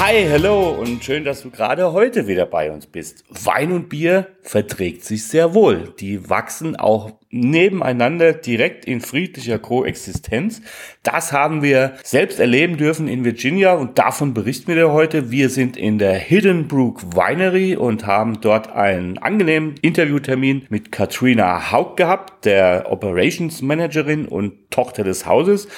Hi, 0.00 0.24
hello 0.26 0.70
und 0.70 1.04
schön, 1.04 1.24
dass 1.24 1.42
du 1.42 1.50
gerade 1.50 1.92
heute 1.92 2.26
wieder 2.26 2.46
bei 2.46 2.70
uns 2.70 2.86
bist. 2.86 3.24
Wein 3.28 3.70
und 3.70 3.88
Bier 3.88 4.26
verträgt 4.42 5.04
sich 5.04 5.26
sehr 5.28 5.54
wohl. 5.54 5.94
Die 6.00 6.28
wachsen 6.28 6.74
auch 6.74 7.12
nebeneinander 7.34 8.32
direkt 8.32 8.84
in 8.84 9.00
friedlicher 9.00 9.58
Koexistenz. 9.58 10.62
Das 11.02 11.32
haben 11.32 11.62
wir 11.62 11.94
selbst 12.04 12.38
erleben 12.38 12.76
dürfen 12.76 13.08
in 13.08 13.24
Virginia 13.24 13.74
und 13.74 13.98
davon 13.98 14.34
berichten 14.34 14.74
wir 14.74 14.92
heute. 14.92 15.30
Wir 15.30 15.50
sind 15.50 15.76
in 15.76 15.98
der 15.98 16.14
Hidden 16.14 16.68
Brook 16.68 17.14
Winery 17.14 17.76
und 17.76 18.06
haben 18.06 18.40
dort 18.40 18.72
einen 18.72 19.18
angenehmen 19.18 19.74
Interviewtermin 19.82 20.66
mit 20.68 20.92
Katrina 20.92 21.72
Haug 21.72 21.96
gehabt, 21.96 22.44
der 22.44 22.86
Operations 22.90 23.60
Managerin 23.62 24.26
und 24.26 24.70
Tochter 24.70 25.02
des 25.02 25.26
Hauses. 25.26 25.68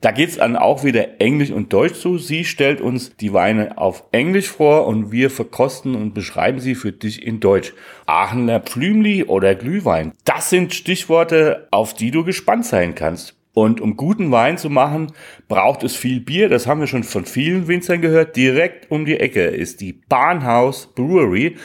Da 0.00 0.10
geht's 0.10 0.36
dann 0.36 0.56
auch 0.56 0.84
wieder 0.84 1.20
Englisch 1.20 1.50
und 1.50 1.72
Deutsch 1.72 1.94
zu. 1.94 2.18
Sie 2.18 2.44
stellt 2.44 2.80
uns 2.80 3.16
die 3.16 3.32
Weine 3.32 3.78
auf 3.78 4.04
Englisch 4.12 4.48
vor 4.48 4.86
und 4.86 5.10
wir 5.10 5.30
verkosten 5.30 5.94
und 5.94 6.12
beschreiben 6.12 6.60
sie 6.60 6.74
für 6.74 6.92
dich 6.92 7.26
in 7.26 7.40
Deutsch. 7.40 7.72
Aachener 8.06 8.60
Pflümli 8.60 9.24
oder 9.24 9.54
Glühwein. 9.54 10.12
Das 10.24 10.50
sind 10.50 10.74
Stichworte, 10.74 11.68
auf 11.70 11.94
die 11.94 12.10
du 12.10 12.24
gespannt 12.24 12.64
sein 12.64 12.94
kannst. 12.94 13.36
Und 13.52 13.80
um 13.80 13.96
guten 13.96 14.30
Wein 14.32 14.58
zu 14.58 14.68
machen, 14.68 15.12
braucht 15.48 15.82
es 15.82 15.96
viel 15.96 16.20
Bier. 16.20 16.50
Das 16.50 16.66
haben 16.66 16.80
wir 16.80 16.86
schon 16.86 17.04
von 17.04 17.24
vielen 17.24 17.68
Winzern 17.68 18.02
gehört. 18.02 18.36
Direkt 18.36 18.90
um 18.90 19.06
die 19.06 19.18
Ecke 19.18 19.44
ist 19.44 19.80
die 19.80 19.94
Barnhouse 19.94 20.88
Brewery 20.94 21.56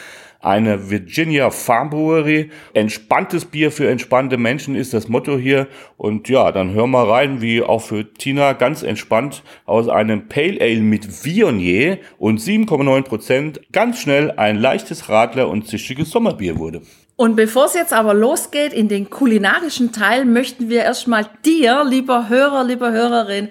eine 0.41 0.89
Virginia 0.89 1.49
Farm 1.49 1.89
Brewery. 1.89 2.49
Entspanntes 2.73 3.45
Bier 3.45 3.71
für 3.71 3.89
entspannte 3.89 4.37
Menschen 4.37 4.75
ist 4.75 4.93
das 4.93 5.07
Motto 5.07 5.37
hier. 5.37 5.67
Und 5.97 6.29
ja, 6.29 6.51
dann 6.51 6.73
hör 6.73 6.87
mal 6.87 7.09
rein, 7.09 7.41
wie 7.41 7.61
auch 7.61 7.81
für 7.81 8.13
Tina 8.13 8.53
ganz 8.53 8.83
entspannt 8.83 9.43
aus 9.65 9.87
einem 9.87 10.27
Pale 10.27 10.59
Ale 10.59 10.81
mit 10.81 11.25
Viognier 11.25 11.99
und 12.17 12.39
7,9 12.39 13.01
Prozent 13.03 13.61
ganz 13.71 13.99
schnell 13.99 14.31
ein 14.31 14.57
leichtes 14.57 15.09
Radler 15.09 15.49
und 15.49 15.67
zischiges 15.67 16.09
Sommerbier 16.09 16.57
wurde. 16.57 16.81
Und 17.21 17.35
bevor 17.35 17.65
es 17.65 17.75
jetzt 17.75 17.93
aber 17.93 18.15
losgeht 18.15 18.73
in 18.73 18.87
den 18.87 19.11
kulinarischen 19.11 19.91
Teil, 19.91 20.25
möchten 20.25 20.69
wir 20.69 20.81
erstmal 20.81 21.29
dir, 21.45 21.83
lieber 21.87 22.29
Hörer, 22.29 22.63
lieber 22.63 22.91
Hörerin, 22.91 23.49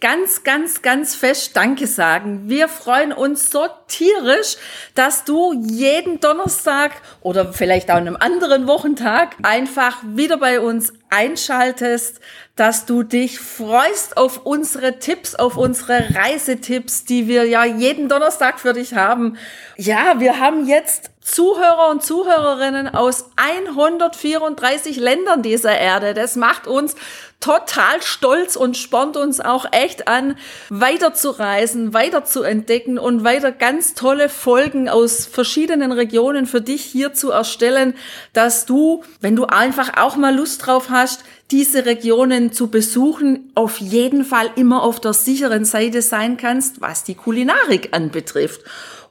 ganz, 0.00 0.42
ganz, 0.44 0.82
ganz 0.82 1.14
fest 1.14 1.56
Danke 1.56 1.86
sagen. 1.86 2.48
Wir 2.48 2.68
freuen 2.68 3.12
uns 3.12 3.50
so 3.50 3.66
tierisch, 3.86 4.56
dass 4.94 5.24
du 5.24 5.52
jeden 5.52 6.20
Donnerstag 6.20 6.92
oder 7.20 7.52
vielleicht 7.52 7.90
auch 7.90 7.96
an 7.96 8.06
einem 8.06 8.16
anderen 8.16 8.66
Wochentag 8.66 9.36
einfach 9.42 9.98
wieder 10.04 10.38
bei 10.38 10.60
uns 10.60 10.92
einschaltest, 11.10 12.20
dass 12.56 12.86
du 12.86 13.02
dich 13.02 13.38
freust 13.40 14.16
auf 14.16 14.44
unsere 14.44 14.98
Tipps, 14.98 15.34
auf 15.34 15.56
unsere 15.56 16.14
Reisetipps, 16.14 17.04
die 17.04 17.28
wir 17.28 17.44
ja 17.46 17.64
jeden 17.64 18.08
Donnerstag 18.08 18.60
für 18.60 18.72
dich 18.72 18.94
haben. 18.94 19.36
Ja, 19.76 20.18
wir 20.18 20.40
haben 20.40 20.66
jetzt 20.66 21.10
Zuhörer 21.30 21.90
und 21.90 22.02
Zuhörerinnen 22.02 22.88
aus 22.92 23.26
134 23.36 24.96
Ländern 24.96 25.42
dieser 25.42 25.78
Erde. 25.78 26.12
Das 26.12 26.34
macht 26.34 26.66
uns 26.66 26.96
total 27.38 28.02
stolz 28.02 28.56
und 28.56 28.76
spornt 28.76 29.16
uns 29.16 29.40
auch 29.40 29.64
echt 29.70 30.08
an, 30.08 30.36
weiter 30.70 31.14
zu 31.14 31.30
reisen, 31.30 31.94
weiter 31.94 32.24
zu 32.24 32.42
entdecken 32.42 32.98
und 32.98 33.22
weiter 33.22 33.52
ganz 33.52 33.94
tolle 33.94 34.28
Folgen 34.28 34.88
aus 34.88 35.24
verschiedenen 35.26 35.92
Regionen 35.92 36.46
für 36.46 36.60
dich 36.60 36.82
hier 36.82 37.14
zu 37.14 37.30
erstellen, 37.30 37.94
dass 38.32 38.66
du, 38.66 39.04
wenn 39.20 39.36
du 39.36 39.46
einfach 39.46 39.96
auch 39.96 40.16
mal 40.16 40.34
Lust 40.34 40.66
drauf 40.66 40.90
hast, 40.90 41.22
diese 41.50 41.86
Regionen 41.86 42.52
zu 42.52 42.68
besuchen, 42.68 43.50
auf 43.54 43.78
jeden 43.78 44.24
Fall 44.24 44.50
immer 44.56 44.82
auf 44.82 45.00
der 45.00 45.14
sicheren 45.14 45.64
Seite 45.64 46.02
sein 46.02 46.36
kannst, 46.36 46.80
was 46.80 47.04
die 47.04 47.14
Kulinarik 47.14 47.88
anbetrifft. 47.92 48.62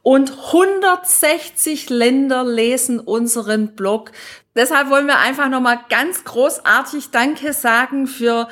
Und 0.02 0.32
160 0.32 1.90
Länder 1.90 2.44
lesen 2.44 3.00
unseren 3.00 3.76
Blog. 3.76 4.12
Deshalb 4.56 4.90
wollen 4.90 5.08
wir 5.08 5.20
einfach 5.20 5.50
nochmal 5.50 5.80
ganz 5.90 6.24
großartig 6.24 7.12
Danke 7.12 7.54
sagen 7.54 8.08
für 8.08 8.48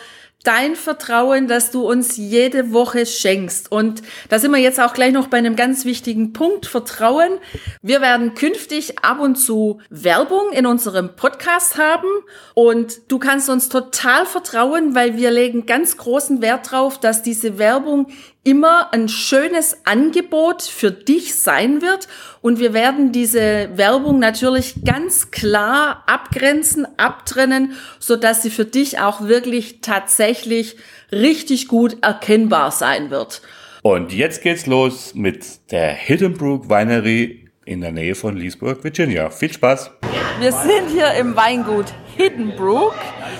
dein 0.47 0.77
Vertrauen, 0.77 1.49
das 1.49 1.71
du 1.71 1.85
uns 1.85 2.15
jede 2.15 2.71
Woche 2.71 3.05
schenkst. 3.05 3.69
Und 3.69 4.01
da 4.29 4.39
sind 4.39 4.51
wir 4.51 4.59
jetzt 4.59 4.79
auch 4.79 4.93
gleich 4.93 5.11
noch 5.11 5.27
bei 5.27 5.37
einem 5.37 5.57
ganz 5.57 5.83
wichtigen 5.83 6.31
Punkt, 6.31 6.67
Vertrauen. 6.67 7.39
Wir 7.81 7.99
werden 7.99 8.33
künftig 8.33 8.99
ab 8.99 9.19
und 9.19 9.35
zu 9.35 9.81
Werbung 9.89 10.53
in 10.53 10.65
unserem 10.65 11.17
Podcast 11.17 11.77
haben 11.77 12.07
und 12.53 13.11
du 13.11 13.19
kannst 13.19 13.49
uns 13.49 13.67
total 13.67 14.25
vertrauen, 14.25 14.95
weil 14.95 15.17
wir 15.17 15.31
legen 15.31 15.65
ganz 15.65 15.97
großen 15.97 16.41
Wert 16.41 16.71
drauf, 16.71 16.97
dass 16.97 17.23
diese 17.23 17.57
Werbung 17.57 18.07
immer 18.47 18.93
ein 18.93 19.09
schönes 19.09 19.81
Angebot 19.83 20.61
für 20.61 20.89
dich 20.89 21.35
sein 21.35 21.81
wird 21.81 22.07
und 22.41 22.59
wir 22.59 22.73
werden 22.73 23.11
diese 23.11 23.71
Werbung 23.75 24.19
natürlich 24.19 24.85
ganz 24.85 25.31
klar 25.31 26.05
abgrenzen, 26.07 26.87
abtrennen, 26.97 27.73
so 27.99 28.15
dass 28.15 28.43
sie 28.43 28.49
für 28.49 28.63
dich 28.63 28.99
auch 28.99 29.27
wirklich 29.27 29.81
tatsächlich 29.81 30.77
richtig 31.11 31.67
gut 31.67 31.97
erkennbar 32.01 32.71
sein 32.71 33.09
wird. 33.09 33.41
Und 33.81 34.13
jetzt 34.13 34.41
geht's 34.41 34.65
los 34.65 35.13
mit 35.13 35.71
der 35.71 35.89
Hiddenbrook 35.89 36.69
Winery 36.69 37.49
in 37.65 37.81
der 37.81 37.91
Nähe 37.91 38.15
von 38.15 38.37
Leesburg, 38.37 38.81
Virginia. 38.81 39.29
Viel 39.29 39.51
Spaß! 39.51 39.91
Wir 40.39 40.53
sind 40.53 40.89
hier 40.93 41.11
im 41.19 41.35
Weingut 41.35 41.87
Hiddenbrook. 42.17 42.95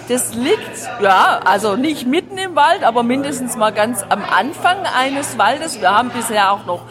Das 0.08 0.34
liegt, 0.36 0.90
ja, 1.02 1.40
also 1.44 1.76
nicht 1.76 2.08
mitten 2.08 2.38
im 2.38 2.56
Wald, 2.56 2.84
aber 2.84 3.04
mindestens 3.04 3.58
mal 3.58 3.72
ganz 3.72 4.04
am 4.08 4.24
Anfang 4.24 4.78
eines 4.98 5.38
Waldes. 5.38 5.82
Wir 5.82 5.92
haben 5.92 6.10
bisher 6.12 6.54
auch 6.54 6.66
noch 6.66 6.84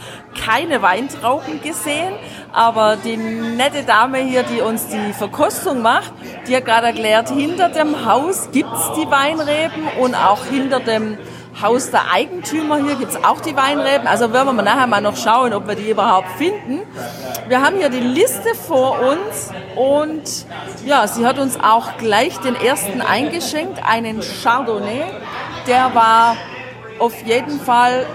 keine 0.44 0.82
Weintrauben 0.82 1.62
gesehen, 1.62 2.12
aber 2.52 2.96
die 2.96 3.16
nette 3.16 3.84
Dame 3.84 4.18
hier, 4.18 4.42
die 4.42 4.60
uns 4.60 4.88
die 4.88 5.12
Verkostung 5.12 5.80
macht, 5.80 6.12
die 6.46 6.56
hat 6.56 6.66
gerade 6.66 6.88
erklärt, 6.88 7.30
hinter 7.30 7.70
dem 7.70 8.04
Haus 8.04 8.50
gibt's 8.52 8.92
die 8.96 9.10
Weinreben 9.10 9.88
und 10.00 10.14
auch 10.14 10.44
hinter 10.44 10.80
dem 10.80 11.16
Haus 11.60 11.90
der 11.90 12.12
Eigentümer. 12.12 12.76
Hier 12.78 12.96
gibt's 12.96 13.16
auch 13.16 13.40
die 13.40 13.56
Weinreben. 13.56 14.06
Also 14.06 14.32
werden 14.32 14.56
wir 14.56 14.62
nachher 14.62 14.86
mal 14.86 15.00
noch 15.00 15.16
schauen, 15.16 15.52
ob 15.54 15.66
wir 15.66 15.74
die 15.74 15.90
überhaupt 15.90 16.28
finden. 16.36 16.80
Wir 17.48 17.62
haben 17.62 17.76
hier 17.76 17.88
die 17.88 18.00
Liste 18.00 18.54
vor 18.54 19.00
uns 19.00 19.50
und 19.74 20.46
ja, 20.84 21.06
sie 21.06 21.26
hat 21.26 21.38
uns 21.38 21.58
auch 21.58 21.96
gleich 21.96 22.38
den 22.38 22.56
ersten 22.56 23.00
eingeschenkt, 23.00 23.80
einen 23.84 24.20
Chardonnay. 24.20 25.04
Der 25.66 25.94
war 25.94 26.36
auf 26.98 27.22
jeden 27.24 27.60
Fall 27.60 28.06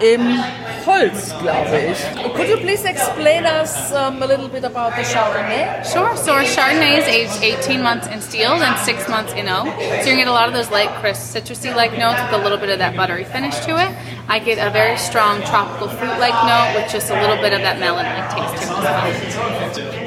im 0.00 0.42
Holz, 0.86 1.34
glaube 1.40 1.78
ich. 1.92 2.34
Could 2.34 2.48
you 2.48 2.56
please 2.56 2.84
explain 2.84 3.44
us 3.44 3.92
um, 3.92 4.22
a 4.22 4.26
little 4.26 4.48
bit 4.48 4.64
about 4.64 4.96
the 4.96 5.02
Chardonnay? 5.02 5.84
Sure. 5.84 6.16
So 6.16 6.32
our 6.32 6.44
Chardonnay 6.44 6.98
is 6.98 7.06
aged 7.06 7.42
18 7.42 7.82
months 7.82 8.06
in 8.08 8.20
steel 8.20 8.52
and 8.52 8.78
6 8.78 9.08
months 9.08 9.32
in 9.34 9.48
oak. 9.48 9.68
So 10.02 10.10
you 10.10 10.16
get 10.16 10.28
a 10.28 10.32
lot 10.32 10.48
of 10.48 10.54
those 10.54 10.70
light, 10.70 10.90
crisp, 11.00 11.36
citrusy-like 11.36 11.98
notes 11.98 12.20
with 12.22 12.40
a 12.40 12.42
little 12.42 12.58
bit 12.58 12.70
of 12.70 12.78
that 12.78 12.96
buttery 12.96 13.24
finish 13.24 13.58
to 13.66 13.76
it. 13.76 13.90
I 14.28 14.38
get 14.38 14.58
a 14.58 14.70
very 14.70 14.96
strong 14.96 15.42
tropical 15.42 15.88
fruit-like 15.88 16.34
note 16.48 16.74
with 16.74 16.90
just 16.90 17.10
a 17.10 17.20
little 17.20 17.36
bit 17.36 17.52
of 17.52 17.60
that 17.60 17.78
melon-like 17.78 18.30
taste 18.34 18.62
to 18.62 19.82
it. 19.82 20.00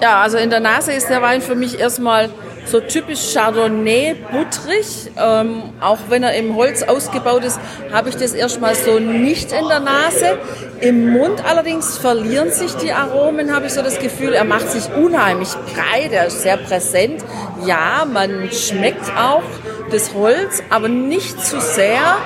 Ja, 0.00 0.22
also 0.22 0.38
in 0.38 0.50
der 0.50 0.60
Nase 0.60 0.92
ist 0.92 1.08
der 1.08 1.22
Wein 1.22 1.40
für 1.40 1.54
mich 1.54 1.78
erstmal 1.78 2.28
so 2.64 2.80
typisch 2.80 3.32
Chardonnay, 3.32 4.14
butterig. 4.14 5.10
Ähm, 5.18 5.62
auch 5.80 5.98
wenn 6.08 6.22
er 6.22 6.34
im 6.34 6.56
Holz 6.56 6.82
ausgebaut 6.82 7.44
ist, 7.44 7.60
habe 7.92 8.08
ich 8.08 8.16
das 8.16 8.32
erstmal 8.32 8.74
so 8.74 8.98
nicht 8.98 9.52
in 9.52 9.68
der 9.68 9.80
Nase. 9.80 10.38
Im 10.80 11.12
Mund 11.12 11.44
allerdings 11.44 11.98
verlieren 11.98 12.50
sich 12.50 12.74
die 12.74 12.92
Aromen, 12.92 13.54
habe 13.54 13.66
ich 13.66 13.72
so 13.72 13.82
das 13.82 13.98
Gefühl. 13.98 14.34
Er 14.34 14.44
macht 14.44 14.68
sich 14.70 14.92
unheimlich 14.94 15.50
breit, 15.74 16.12
er 16.12 16.26
ist 16.26 16.42
sehr 16.42 16.56
präsent. 16.56 17.24
Ja, 17.64 18.06
man 18.10 18.50
schmeckt 18.52 19.10
auch 19.16 19.42
das 19.90 20.14
Holz, 20.14 20.62
aber 20.70 20.88
nicht 20.88 21.44
zu 21.44 21.60
sehr. 21.60 22.16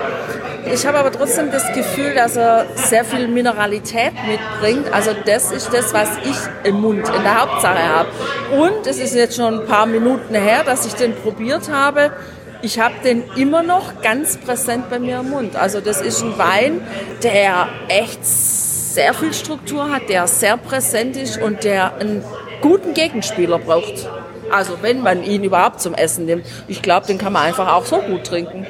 Ich 0.67 0.87
habe 0.87 0.99
aber 0.99 1.13
trotzdem 1.13 1.51
das 1.51 1.73
Gefühl, 1.73 2.15
dass 2.15 2.37
er 2.37 2.67
sehr 2.75 3.05
viel 3.05 3.29
Mineralität 3.29 4.13
mitbringt. 4.27 4.93
Also 4.93 5.11
das 5.25 5.51
ist 5.53 5.73
das, 5.73 5.95
was 5.95 6.09
ich 6.25 6.37
im 6.69 6.81
Mund 6.81 7.09
in 7.09 7.23
der 7.23 7.41
Hauptsache 7.41 7.83
habe. 7.83 8.09
Und 8.51 8.87
es 8.87 8.99
ist 8.99 9.15
jetzt 9.15 9.37
schon 9.37 9.61
ein 9.61 9.67
paar 9.67 9.87
Minuten 9.87 10.35
her, 10.35 10.65
dass 10.65 10.87
ich 10.87 10.95
den 10.95 11.15
probiert 11.15 11.71
habe. 11.71 12.13
Ich 12.61 12.81
habe 12.81 12.95
den 13.05 13.23
immer 13.37 13.63
noch 13.63 14.03
ganz 14.03 14.37
präsent 14.37 14.91
bei 14.91 14.99
mir 14.99 15.21
im 15.21 15.31
Mund. 15.31 15.57
Also 15.57 15.81
das 15.81 16.01
ist 16.01 16.23
ein 16.23 16.37
Wein, 16.39 16.81
der 17.23 17.69
echt 17.89 18.25
sehr 18.25 19.15
viel 19.15 19.33
Struktur 19.33 19.91
hat, 19.91 20.09
der 20.09 20.27
sehr 20.27 20.57
präsent 20.57 21.17
ist 21.17 21.41
und 21.41 21.63
der 21.65 21.97
ein 22.01 22.25
guten 22.61 22.95
Gegenspieler 22.95 23.59
braucht. 23.59 24.09
Also 24.51 24.79
wenn 24.83 25.03
man 25.03 25.23
ihn 25.23 25.45
überhaupt 25.45 25.81
zum 25.81 25.95
Essen 25.95 26.27
nimmt. 26.27 26.45
Ich 26.67 26.83
glaube, 26.83 27.07
den 27.07 27.19
kann 27.19 27.33
man 27.33 27.43
einfach 27.45 27.73
auch 27.73 27.85
so 27.85 27.99
gut 27.99 28.25
trinken. 28.25 28.67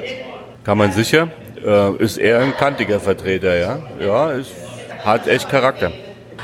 Kann 0.63 0.77
man 0.77 0.91
sicher. 0.91 1.29
Äh, 1.65 2.03
ist 2.03 2.17
eher 2.17 2.39
ein 2.39 2.55
kantiger 2.55 2.99
Vertreter, 2.99 3.57
ja. 3.57 3.79
Ja, 3.99 4.31
ist, 4.31 4.51
hat 5.03 5.27
echt 5.27 5.49
Charakter. 5.49 5.91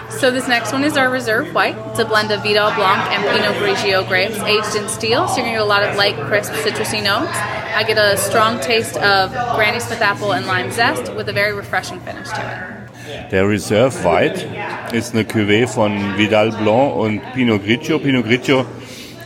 So 0.09 0.31
this 0.31 0.47
next 0.47 0.73
one 0.73 0.83
is 0.83 0.97
our 0.97 1.09
Reserve 1.09 1.53
White. 1.53 1.75
It's 1.89 2.00
a 2.00 2.06
blend 2.06 2.31
of 2.31 2.41
Vidal 2.44 2.71
Blanc 2.75 3.01
and 3.12 3.23
Pinot 3.25 3.56
Grigio 3.57 4.07
grapes 4.07 4.38
aged 4.44 4.75
in 4.75 4.88
steel. 4.88 5.27
So 5.27 5.38
you're 5.38 5.45
going 5.45 5.45
to 5.45 5.51
get 5.51 5.62
a 5.62 5.65
lot 5.65 5.83
of 5.83 5.97
light, 5.97 6.15
crisp, 6.27 6.53
citrusy 6.53 7.03
notes. 7.03 7.38
I 7.75 7.83
get 7.83 7.97
a 7.97 8.15
strong 8.15 8.59
taste 8.62 8.97
of 8.97 9.31
Granny 9.56 9.79
Smith 9.79 10.01
apple 10.01 10.31
and 10.33 10.45
lime 10.47 10.71
zest 10.71 11.13
with 11.15 11.27
a 11.27 11.33
very 11.33 11.53
refreshing 11.53 12.00
finish 12.01 12.29
to 12.29 12.39
it. 12.39 13.31
Der 13.31 13.47
Reserve 13.47 13.94
White 14.03 14.47
ist 14.94 15.13
eine 15.13 15.23
Cuvée 15.23 15.67
von 15.67 16.17
Vidal 16.17 16.51
Blanc 16.51 16.95
und 16.95 17.21
Pinot 17.33 17.63
Grigio. 17.63 18.00
Pinot 18.00 18.25
Grigio, 18.25 18.65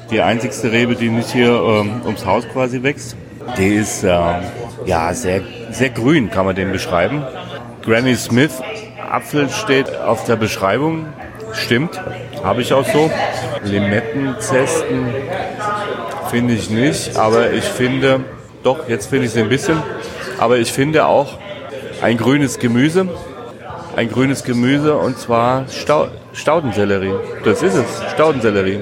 die 0.09 0.21
einzigste 0.21 0.71
Rebe, 0.71 0.95
die 0.95 1.09
nicht 1.09 1.31
hier 1.31 1.51
ähm, 1.51 2.01
ums 2.05 2.25
Haus 2.25 2.47
quasi 2.47 2.81
wächst. 2.81 3.15
Die 3.57 3.75
ist 3.75 4.03
äh, 4.03 4.07
ja 4.85 5.13
sehr, 5.13 5.41
sehr 5.71 5.89
grün, 5.89 6.29
kann 6.29 6.45
man 6.45 6.55
den 6.55 6.71
beschreiben. 6.71 7.25
Granny 7.83 8.15
Smith 8.15 8.61
Apfel 9.09 9.49
steht 9.49 9.95
auf 9.95 10.25
der 10.25 10.35
Beschreibung. 10.35 11.07
Stimmt, 11.53 11.99
habe 12.43 12.61
ich 12.61 12.73
auch 12.73 12.85
so. 12.85 13.09
Limettenzesten 13.63 15.13
finde 16.29 16.53
ich 16.53 16.69
nicht, 16.69 17.17
aber 17.17 17.51
ich 17.51 17.63
finde, 17.63 18.21
doch, 18.63 18.87
jetzt 18.87 19.09
finde 19.09 19.25
ich 19.25 19.31
sie 19.31 19.41
ein 19.41 19.49
bisschen, 19.49 19.81
aber 20.37 20.57
ich 20.57 20.71
finde 20.71 21.07
auch 21.07 21.37
ein 22.01 22.17
grünes 22.17 22.59
Gemüse, 22.59 23.07
ein 23.95 24.09
grünes 24.09 24.43
Gemüse 24.43 24.95
und 24.95 25.17
zwar 25.17 25.65
Stau 25.69 26.07
Staudensellerie. 26.33 27.13
Das 27.43 27.63
ist 27.63 27.73
es, 27.73 28.11
Staudensellerie. 28.13 28.81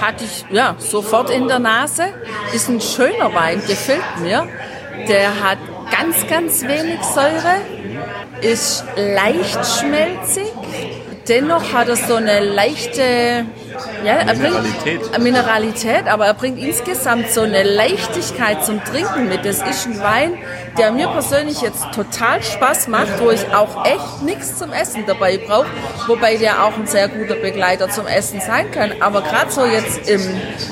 Hatte 0.00 0.24
ich 0.24 0.44
ja 0.50 0.76
sofort 0.78 1.30
in 1.30 1.48
der 1.48 1.58
Nase. 1.58 2.04
Ist 2.52 2.68
ein 2.68 2.80
schöner 2.80 3.34
Wein, 3.34 3.60
gefällt 3.66 4.02
mir. 4.20 4.46
Der 5.08 5.42
hat 5.42 5.58
ganz, 6.02 6.26
ganz 6.26 6.62
wenig 6.62 7.00
Säure, 7.02 7.60
ist 8.40 8.84
leicht 8.96 9.60
schmelzig. 9.64 10.52
Dennoch 11.28 11.72
hat 11.72 11.88
er 11.88 11.96
so 11.96 12.16
eine 12.16 12.40
leichte 12.40 13.46
ja, 14.04 14.14
er 14.14 14.34
Mineralität. 14.34 15.00
Bringt, 15.00 15.22
Mineralität, 15.22 16.08
aber 16.08 16.26
er 16.26 16.34
bringt 16.34 16.58
insgesamt 16.58 17.30
so 17.30 17.42
eine 17.42 17.62
Leichtigkeit 17.62 18.64
zum 18.64 18.82
Trinken 18.84 19.28
mit. 19.28 19.44
Das 19.44 19.62
ist 19.62 19.86
ein 19.86 20.00
Wein, 20.00 20.38
der 20.78 20.92
mir 20.92 21.08
persönlich 21.08 21.60
jetzt 21.60 21.84
total 21.92 22.42
Spaß 22.42 22.88
macht, 22.88 23.20
wo 23.20 23.30
ich 23.30 23.54
auch 23.54 23.84
echt 23.84 24.22
nichts 24.22 24.58
zum 24.58 24.72
Essen 24.72 25.04
dabei 25.06 25.38
brauche, 25.38 25.66
wobei 26.06 26.36
der 26.36 26.64
auch 26.64 26.76
ein 26.76 26.86
sehr 26.86 27.08
guter 27.08 27.34
Begleiter 27.34 27.88
zum 27.90 28.06
Essen 28.06 28.40
sein 28.40 28.70
kann. 28.70 28.92
Aber 29.00 29.22
gerade 29.22 29.50
so 29.50 29.64
jetzt 29.64 30.08
im, 30.08 30.22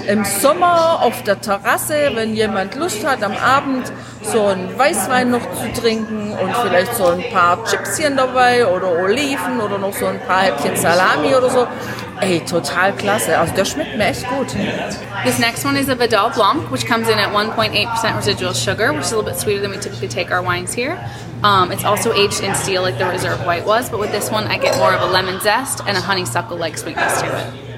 im 0.06 0.24
Sommer 0.24 1.02
auf 1.02 1.22
der 1.22 1.40
Terrasse, 1.40 2.10
wenn 2.14 2.34
jemand 2.34 2.74
Lust 2.76 3.06
hat, 3.06 3.22
am 3.22 3.36
Abend 3.36 3.92
so 4.22 4.46
einen 4.46 4.78
Weißwein 4.78 5.30
noch 5.30 5.40
zu 5.40 5.80
trinken 5.80 6.32
und 6.32 6.54
vielleicht 6.56 6.94
so 6.94 7.06
ein 7.06 7.24
paar 7.32 7.64
Chipschen 7.64 8.16
dabei 8.16 8.66
oder 8.66 8.92
Oliven 9.02 9.60
oder 9.60 9.78
noch 9.78 9.94
so 9.94 10.06
ein 10.06 10.20
paar 10.20 10.42
Häppchen 10.42 10.76
Salami 10.76 11.34
oder 11.34 11.48
so, 11.48 11.66
Ey, 12.20 12.40
total 12.40 12.92
klasse. 12.92 13.38
Also 13.38 13.54
der 13.54 13.64
schmeckt 13.64 13.96
mir 13.96 14.06
echt 14.06 14.28
gut. 14.28 14.48
This 15.24 15.38
next 15.38 15.64
one 15.64 15.76
is 15.76 15.88
a 15.88 15.96
Vidal 15.96 16.30
Blanc, 16.30 16.70
which 16.70 16.86
comes 16.86 17.08
in 17.08 17.18
at 17.18 17.32
1.8% 17.32 18.16
residual 18.16 18.54
sugar, 18.54 18.92
which 18.92 19.06
is 19.06 19.12
a 19.12 19.16
little 19.16 19.30
bit 19.30 19.40
sweeter 19.40 19.62
than 19.62 19.70
we 19.70 19.78
typically 19.78 20.08
take 20.08 20.30
our 20.30 20.42
wines 20.42 20.74
here. 20.74 20.98
Um, 21.42 21.72
it's 21.72 21.84
also 21.84 22.12
aged 22.12 22.42
in 22.42 22.54
steel 22.54 22.82
like 22.82 22.98
the 22.98 23.06
Reserve 23.06 23.44
White 23.46 23.64
was, 23.64 23.88
but 23.88 23.98
with 23.98 24.12
this 24.12 24.30
one 24.30 24.44
I 24.44 24.58
get 24.58 24.76
more 24.76 24.92
of 24.92 25.00
a 25.00 25.10
lemon 25.10 25.40
zest 25.40 25.80
and 25.86 25.96
a 25.96 26.00
honeysuckle-like 26.00 26.76
sweetness 26.76 27.20
to 27.22 27.26
it. 27.26 27.70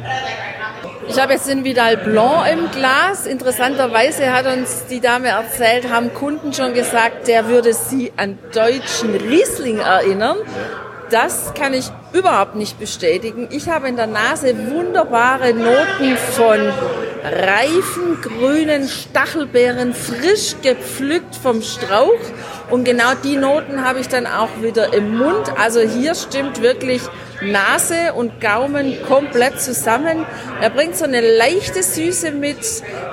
Ich 1.08 1.20
habe 1.20 1.34
jetzt 1.34 1.48
den 1.48 1.62
Vidal 1.64 1.96
Blanc 1.96 2.46
im 2.50 2.70
Glas. 2.70 3.26
Interessanterweise 3.26 4.32
hat 4.32 4.46
uns 4.46 4.86
die 4.86 5.00
Dame 5.00 5.28
erzählt, 5.28 5.90
haben 5.90 6.14
Kunden 6.14 6.52
schon 6.52 6.74
gesagt, 6.74 7.28
der 7.28 7.48
würde 7.48 7.74
sie 7.74 8.12
an 8.16 8.38
deutschen 8.54 9.14
Riesling 9.14 9.78
erinnern. 9.78 10.38
Das 11.12 11.52
kann 11.52 11.74
ich 11.74 11.90
überhaupt 12.14 12.54
nicht 12.54 12.80
bestätigen. 12.80 13.46
Ich 13.50 13.68
habe 13.68 13.86
in 13.86 13.96
der 13.96 14.06
Nase 14.06 14.54
wunderbare 14.70 15.52
Noten 15.52 16.16
von 16.16 16.58
reifen 17.22 18.18
grünen 18.22 18.88
Stachelbeeren, 18.88 19.92
frisch 19.92 20.54
gepflückt 20.62 21.36
vom 21.36 21.60
Strauch. 21.60 22.18
Und 22.70 22.84
genau 22.84 23.12
die 23.22 23.36
Noten 23.36 23.84
habe 23.84 24.00
ich 24.00 24.08
dann 24.08 24.26
auch 24.26 24.48
wieder 24.62 24.94
im 24.94 25.18
Mund. 25.18 25.52
Also 25.58 25.80
hier 25.80 26.14
stimmt 26.14 26.62
wirklich 26.62 27.02
Nase 27.44 28.12
und 28.14 28.40
Gaumen 28.40 29.02
komplett 29.06 29.60
zusammen. 29.60 30.24
Er 30.60 30.70
bringt 30.70 30.96
so 30.96 31.04
eine 31.04 31.20
leichte 31.20 31.82
Süße 31.82 32.32
mit, 32.32 32.58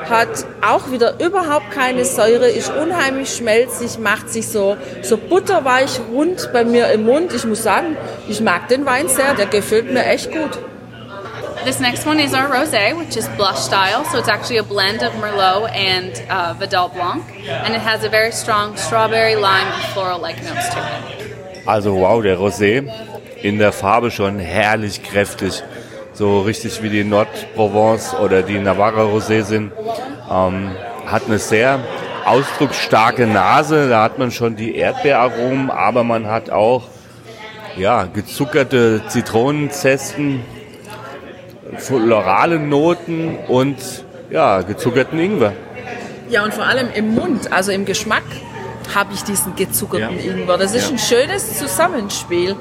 hat 0.09 0.45
auch 0.61 0.91
wieder 0.91 1.19
überhaupt 1.19 1.71
keine 1.71 2.05
Säure, 2.05 2.49
ist 2.49 2.71
unheimlich 2.71 3.35
schmelzig, 3.35 3.97
macht 3.97 4.29
sich 4.29 4.47
so, 4.47 4.77
so 5.01 5.17
butterweich 5.17 5.99
rund 6.11 6.49
bei 6.53 6.63
mir 6.63 6.89
im 6.91 7.05
Mund. 7.05 7.33
Ich 7.33 7.45
muss 7.45 7.63
sagen, 7.63 7.97
ich 8.27 8.41
mag 8.41 8.67
den 8.67 8.85
Wein 8.85 9.07
sehr, 9.07 9.33
der 9.33 9.47
gefällt 9.47 9.91
mir 9.91 10.05
echt 10.05 10.31
gut. 10.31 10.59
This 11.65 11.81
next 11.81 12.07
one 12.07 12.21
is 12.21 12.33
our 12.33 12.47
rosé, 12.47 12.97
which 12.97 13.17
is 13.17 13.27
blush 13.35 13.59
style. 13.59 14.05
So 14.11 14.17
it's 14.17 14.29
actually 14.29 14.59
a 14.59 14.63
blend 14.63 15.03
of 15.03 15.13
Merlot 15.15 15.69
and 15.75 16.13
uh, 16.29 16.53
Vidal 16.53 16.87
Blanc, 16.87 17.21
and 17.65 17.75
it 17.75 17.81
has 17.81 18.05
a 18.05 18.09
very 18.09 18.31
strong 18.31 18.77
strawberry, 18.77 19.35
lime, 19.35 19.67
and 19.67 19.83
floral-like 19.93 20.41
notes 20.43 20.69
to 20.69 20.79
it. 20.79 21.67
Also 21.67 21.93
wow, 21.93 22.21
der 22.21 22.37
Rosé 22.37 22.89
in 23.41 23.57
der 23.59 23.71
Farbe 23.71 24.11
schon 24.11 24.39
herrlich 24.39 25.03
kräftig. 25.03 25.63
So 26.13 26.41
richtig 26.41 26.81
wie 26.83 26.89
die 26.89 27.03
Nord-Provence 27.03 28.13
oder 28.15 28.41
die 28.41 28.59
Navarra 28.59 29.03
Rosé 29.03 29.43
sind. 29.43 29.71
Ähm, 30.29 30.71
hat 31.05 31.23
eine 31.27 31.39
sehr 31.39 31.79
ausdrucksstarke 32.25 33.25
Nase. 33.25 33.89
Da 33.89 34.03
hat 34.03 34.19
man 34.19 34.31
schon 34.31 34.55
die 34.55 34.75
Erdbeeraromen, 34.75 35.69
aber 35.71 36.03
man 36.03 36.27
hat 36.27 36.49
auch 36.49 36.83
ja, 37.77 38.03
gezuckerte 38.05 39.01
Zitronenzesten, 39.07 40.41
florale 41.77 42.59
Noten 42.59 43.37
und 43.47 43.77
ja, 44.29 44.61
gezuckerten 44.61 45.19
Ingwer. 45.19 45.53
Ja, 46.29 46.43
und 46.43 46.53
vor 46.53 46.65
allem 46.65 46.89
im 46.93 47.15
Mund, 47.15 47.51
also 47.51 47.71
im 47.71 47.85
Geschmack 47.85 48.23
habe 48.93 49.13
ich 49.13 49.23
diesen 49.23 49.55
gezuckerten 49.55 50.17
Ja. 50.19 50.31
Ingwer. 50.33 50.57
Das 50.57 50.73
ist 50.73 50.87
Ja. 50.89 50.95
ein 50.95 50.99
schönes 50.99 51.57
Zusammenspiel. 51.57 52.55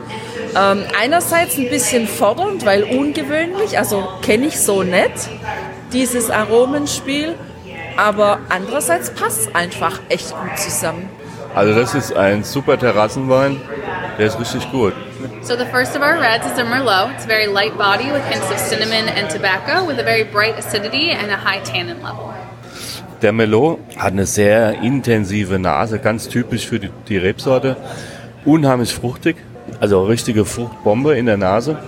Ähm, 0.56 0.84
einerseits 0.98 1.58
ein 1.58 1.68
bisschen 1.68 2.06
fordernd, 2.06 2.64
weil 2.64 2.84
ungewöhnlich, 2.84 3.78
also 3.78 4.08
kenne 4.22 4.46
ich 4.46 4.60
so 4.60 4.82
nicht, 4.82 5.28
dieses 5.92 6.30
Aromenspiel. 6.30 7.34
Aber 7.96 8.38
andererseits 8.48 9.10
passt 9.10 9.40
es 9.40 9.54
einfach 9.54 10.00
echt 10.08 10.30
gut 10.30 10.56
zusammen. 10.56 11.08
Also 11.54 11.74
das 11.74 11.94
ist 11.94 12.14
ein 12.14 12.44
super 12.44 12.78
Terrassenwein. 12.78 13.60
Der 14.18 14.26
ist 14.26 14.38
richtig 14.38 14.70
gut. 14.70 14.92
So 15.42 15.56
the 15.56 15.64
first 15.64 15.96
of 15.96 16.02
our 16.02 16.20
reds 16.20 16.46
is 16.46 16.58
a 16.58 16.64
Merlot. 16.64 17.10
It's 17.14 17.26
very 17.26 17.46
light 17.46 17.76
body 17.76 18.12
with 18.12 18.22
hints 18.28 18.48
of 18.50 18.58
cinnamon 18.58 19.08
and 19.08 19.28
tobacco, 19.28 19.84
with 19.86 19.98
a 19.98 20.04
very 20.04 20.24
bright 20.24 20.56
acidity 20.56 21.10
and 21.10 21.30
a 21.30 21.36
high 21.36 21.60
tannin 21.62 21.96
level. 22.02 22.32
Der 23.22 23.32
Merlot 23.32 23.80
hat 23.96 24.12
eine 24.12 24.26
sehr 24.26 24.80
intensive 24.80 25.58
Nase, 25.58 25.98
ganz 25.98 26.28
typisch 26.28 26.68
für 26.68 26.78
die, 26.78 26.90
die 27.08 27.16
Rebsorte. 27.16 27.76
Unheimlich 28.44 28.94
fruchtig, 28.94 29.36
also 29.80 30.04
richtige 30.04 30.44
Fruchtbombe 30.44 31.16
in 31.16 31.26
der 31.26 31.36
Nase. 31.36 31.78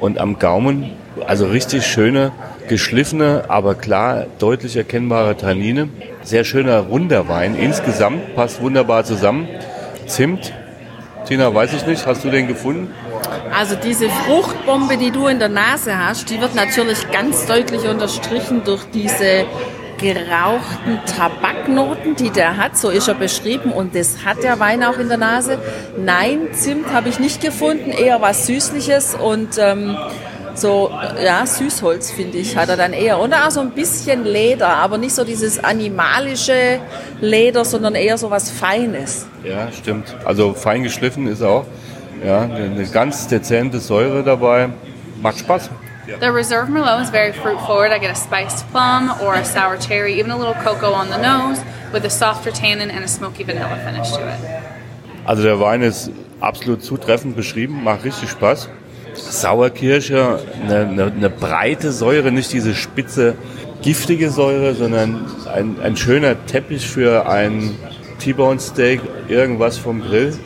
Und 0.00 0.18
am 0.18 0.38
Gaumen, 0.38 0.92
also 1.26 1.46
richtig 1.46 1.86
schöne, 1.86 2.32
geschliffene, 2.68 3.44
aber 3.48 3.74
klar 3.74 4.26
deutlich 4.38 4.76
erkennbare 4.76 5.36
Tannine. 5.36 5.88
Sehr 6.22 6.44
schöner 6.44 6.80
runder 6.80 7.28
Wein. 7.28 7.56
Insgesamt 7.56 8.34
passt 8.34 8.60
wunderbar 8.60 9.04
zusammen. 9.04 9.48
Zimt, 10.06 10.52
Tina, 11.26 11.54
weiß 11.54 11.72
ich 11.72 11.86
nicht, 11.86 12.06
hast 12.06 12.24
du 12.24 12.30
den 12.30 12.46
gefunden? 12.48 12.92
Also 13.56 13.76
diese 13.76 14.08
Fruchtbombe, 14.10 14.96
die 14.96 15.10
du 15.10 15.26
in 15.26 15.38
der 15.38 15.48
Nase 15.48 15.96
hast, 15.96 16.28
die 16.28 16.40
wird 16.40 16.54
natürlich 16.54 17.10
ganz 17.10 17.46
deutlich 17.46 17.88
unterstrichen 17.88 18.62
durch 18.64 18.82
diese 18.92 19.44
gerauchten 19.98 21.00
Tabaknoten, 21.06 22.16
die 22.16 22.30
der 22.30 22.56
hat. 22.56 22.76
So 22.76 22.90
ist 22.90 23.08
er 23.08 23.14
beschrieben 23.14 23.72
und 23.72 23.94
das 23.94 24.24
hat 24.24 24.42
der 24.42 24.58
Wein 24.60 24.82
auch 24.84 24.98
in 24.98 25.08
der 25.08 25.18
Nase. 25.18 25.58
Nein, 25.96 26.48
Zimt 26.52 26.92
habe 26.92 27.08
ich 27.08 27.18
nicht 27.18 27.40
gefunden, 27.40 27.90
eher 27.90 28.20
was 28.20 28.46
Süßliches 28.46 29.14
und 29.14 29.58
ähm, 29.58 29.96
so, 30.54 30.90
ja, 31.22 31.44
Süßholz 31.44 32.12
finde 32.12 32.38
ich, 32.38 32.56
hat 32.56 32.68
er 32.68 32.76
dann 32.76 32.92
eher. 32.92 33.18
Und 33.18 33.34
auch 33.34 33.50
so 33.50 33.60
ein 33.60 33.70
bisschen 33.70 34.24
Leder, 34.24 34.68
aber 34.68 34.98
nicht 34.98 35.14
so 35.14 35.24
dieses 35.24 35.62
animalische 35.62 36.78
Leder, 37.20 37.64
sondern 37.64 37.94
eher 37.94 38.16
so 38.18 38.30
was 38.30 38.50
Feines. 38.50 39.26
Ja, 39.42 39.70
stimmt. 39.72 40.14
Also 40.24 40.54
fein 40.54 40.82
geschliffen 40.82 41.26
ist 41.26 41.42
auch. 41.42 41.66
Ja, 42.24 42.42
eine 42.42 42.86
ganz 42.86 43.26
dezente 43.26 43.80
Säure 43.80 44.22
dabei. 44.22 44.68
Macht 45.20 45.40
Spaß. 45.40 45.70
The 46.06 46.30
Reserve 46.30 46.68
Merlot 46.68 47.02
is 47.02 47.10
very 47.10 47.32
fruit 47.32 47.58
forward. 47.60 47.90
I 47.90 47.98
get 47.98 48.10
a 48.10 48.14
spiced 48.14 48.66
plum 48.68 49.10
or 49.22 49.34
a 49.34 49.44
sour 49.44 49.78
cherry, 49.78 50.18
even 50.18 50.30
a 50.30 50.36
little 50.36 50.54
cocoa 50.54 50.92
on 50.92 51.08
the 51.08 51.16
nose, 51.16 51.58
with 51.92 52.04
a 52.04 52.10
softer 52.10 52.50
tannin 52.50 52.90
and 52.90 53.04
a 53.04 53.08
smoky 53.08 53.42
vanilla 53.44 53.76
finish 53.84 54.10
to 54.12 54.20
it. 54.28 54.64
Also 55.26 55.42
der 55.42 55.58
Wein 55.60 55.80
ist 55.80 56.10
absolut 56.40 56.84
zutreffend 56.84 57.36
beschrieben, 57.36 57.82
macht 57.82 58.04
richtig 58.04 58.28
Spaß. 58.30 58.68
Sauerkirsche, 59.14 60.40
eine, 60.62 60.80
eine, 60.80 61.04
eine 61.04 61.30
breite 61.30 61.92
Säure, 61.92 62.30
nicht 62.32 62.52
diese 62.52 62.74
spitze, 62.74 63.36
giftige 63.80 64.30
Säure, 64.30 64.74
sondern 64.74 65.26
ein, 65.52 65.76
ein 65.82 65.96
schöner 65.96 66.44
Teppich 66.46 66.86
für 66.86 67.28
ein 67.28 67.78
T-Bone 68.18 68.60
Steak, 68.60 69.00
irgendwas 69.28 69.78
vom 69.78 70.02
Grill. 70.02 70.36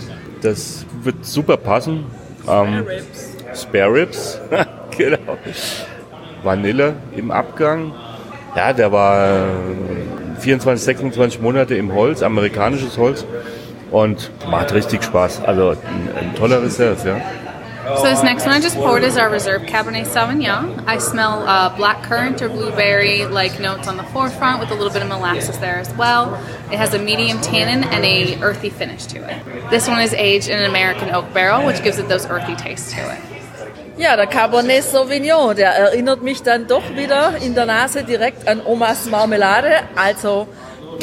Das 0.42 0.86
wird 1.02 1.24
super 1.24 1.56
passen. 1.56 2.04
Ähm, 2.48 2.84
Spare 3.54 3.92
Ribs, 3.92 4.40
genau. 4.50 4.64
Vanille 6.42 6.94
im 7.16 7.30
Abgang. 7.30 7.92
Ja, 8.56 8.72
der 8.72 8.92
war 8.92 9.46
24, 10.38 10.84
26 10.84 11.40
Monate 11.40 11.74
im 11.74 11.92
Holz, 11.92 12.22
amerikanisches 12.22 12.96
Holz 12.98 13.24
und 13.90 14.30
macht 14.50 14.72
richtig 14.72 15.02
Spaß. 15.04 15.42
Also 15.44 15.70
ein, 15.70 16.08
ein 16.18 16.34
toller 16.34 16.62
Reserve, 16.62 17.08
ja. 17.08 17.20
So 17.96 18.02
this 18.02 18.22
next 18.22 18.44
one 18.44 18.52
I 18.52 18.60
just 18.60 18.76
poured 18.76 19.02
is 19.02 19.16
our 19.16 19.30
Reserve 19.30 19.62
Cabernet 19.62 20.04
Sauvignon. 20.06 20.84
I 20.86 20.98
smell 20.98 21.42
uh, 21.48 21.74
black 21.74 22.02
currant 22.02 22.42
or 22.42 22.50
blueberry-like 22.50 23.58
notes 23.60 23.88
on 23.88 23.96
the 23.96 24.02
forefront 24.02 24.60
with 24.60 24.70
a 24.70 24.74
little 24.74 24.92
bit 24.92 25.00
of 25.00 25.08
molasses 25.08 25.58
there 25.58 25.78
as 25.78 25.90
well. 25.94 26.34
It 26.70 26.76
has 26.76 26.92
a 26.92 26.98
medium 26.98 27.40
tannin 27.40 27.84
and 27.84 28.04
a 28.04 28.38
earthy 28.42 28.68
finish 28.68 29.06
to 29.06 29.18
it. 29.26 29.70
This 29.70 29.88
one 29.88 30.02
is 30.02 30.12
aged 30.12 30.50
in 30.50 30.58
an 30.58 30.68
American 30.68 31.14
oak 31.14 31.32
barrel, 31.32 31.64
which 31.64 31.82
gives 31.82 31.98
it 31.98 32.08
those 32.08 32.26
earthy 32.26 32.56
tastes 32.56 32.92
to 32.92 33.10
it. 33.10 33.37
Ja, 33.98 34.14
der 34.14 34.28
Cabernet 34.28 34.84
Sauvignon, 34.84 35.56
der 35.56 35.70
erinnert 35.70 36.22
mich 36.22 36.44
dann 36.44 36.68
doch 36.68 36.94
wieder 36.94 37.32
in 37.44 37.56
der 37.56 37.66
Nase 37.66 38.04
direkt 38.04 38.46
an 38.46 38.62
Omas 38.64 39.06
Marmelade. 39.06 39.72
Also 39.96 40.46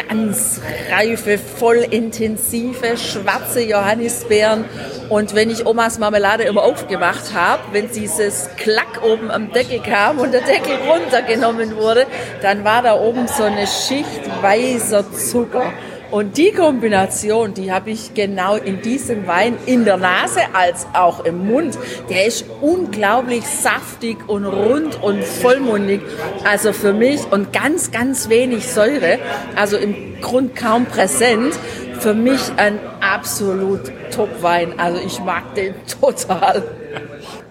ganz 0.07 0.61
reife, 0.89 1.37
voll 1.37 1.85
intensive, 1.91 2.95
schwarze 2.95 3.61
Johannisbeeren. 3.61 4.63
Und 5.09 5.35
wenn 5.35 5.49
ich 5.49 5.65
Omas 5.65 5.99
Marmelade 5.99 6.43
immer 6.43 6.63
aufgemacht 6.63 7.33
habe, 7.33 7.63
wenn 7.73 7.91
dieses 7.91 8.49
Klack 8.55 9.03
oben 9.03 9.29
am 9.29 9.51
Deckel 9.51 9.81
kam 9.81 10.19
und 10.19 10.33
der 10.33 10.41
Deckel 10.41 10.77
runtergenommen 10.89 11.75
wurde, 11.75 12.07
dann 12.41 12.63
war 12.63 12.81
da 12.81 12.97
oben 12.97 13.27
so 13.27 13.43
eine 13.43 13.67
Schicht 13.67 14.21
weißer 14.41 15.11
Zucker. 15.11 15.73
Und 16.11 16.37
die 16.37 16.51
Kombination, 16.51 17.53
die 17.53 17.71
habe 17.71 17.91
ich 17.91 18.13
genau 18.13 18.55
in 18.55 18.81
diesem 18.81 19.27
Wein 19.27 19.57
in 19.65 19.85
der 19.85 19.97
Nase 19.97 20.41
als 20.53 20.87
auch 20.93 21.25
im 21.25 21.47
Mund. 21.47 21.77
Der 22.09 22.25
ist 22.25 22.45
unglaublich 22.61 23.45
saftig 23.45 24.17
und 24.27 24.45
rund 24.45 25.01
und 25.01 25.23
vollmundig. 25.23 26.01
Also 26.43 26.73
für 26.73 26.93
mich 26.93 27.21
und 27.31 27.51
ganz, 27.51 27.91
ganz 27.91 28.29
wenig 28.29 28.67
Säure. 28.67 29.19
Also 29.55 29.77
im 29.77 30.21
Grund 30.21 30.55
kaum 30.55 30.85
präsent. 30.85 31.53
Für 31.99 32.13
mich 32.13 32.41
ein 32.57 32.79
absolut 33.01 33.91
Top-Wein. 34.11 34.79
Also 34.79 35.01
ich 35.05 35.19
mag 35.19 35.55
den 35.55 35.73
total. 36.01 36.63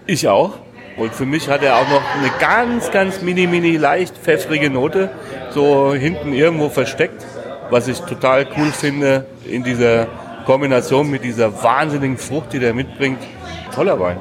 Ich 0.05 0.27
auch. 0.27 0.53
Und 0.97 1.13
für 1.13 1.25
mich 1.25 1.49
hat 1.49 1.61
er 1.61 1.75
auch 1.75 1.89
noch 1.89 2.01
eine 2.17 2.31
ganz, 2.39 2.89
ganz 2.89 3.21
mini, 3.21 3.47
mini 3.47 3.75
leicht 3.75 4.15
pfeffrige 4.17 4.69
Note, 4.69 5.09
so 5.49 5.93
hinten 5.93 6.31
irgendwo 6.31 6.69
versteckt 6.69 7.25
was 7.69 7.87
ich 7.87 7.99
total 8.01 8.45
cool 8.57 8.71
finde 8.71 9.25
in 9.45 9.63
dieser 9.63 10.07
Kombination 10.45 11.09
mit 11.09 11.23
dieser 11.23 11.63
wahnsinnigen 11.63 12.17
Frucht, 12.17 12.53
die 12.53 12.59
der 12.59 12.73
mitbringt. 12.73 13.19
Toller 13.73 13.99
Wein. 13.99 14.17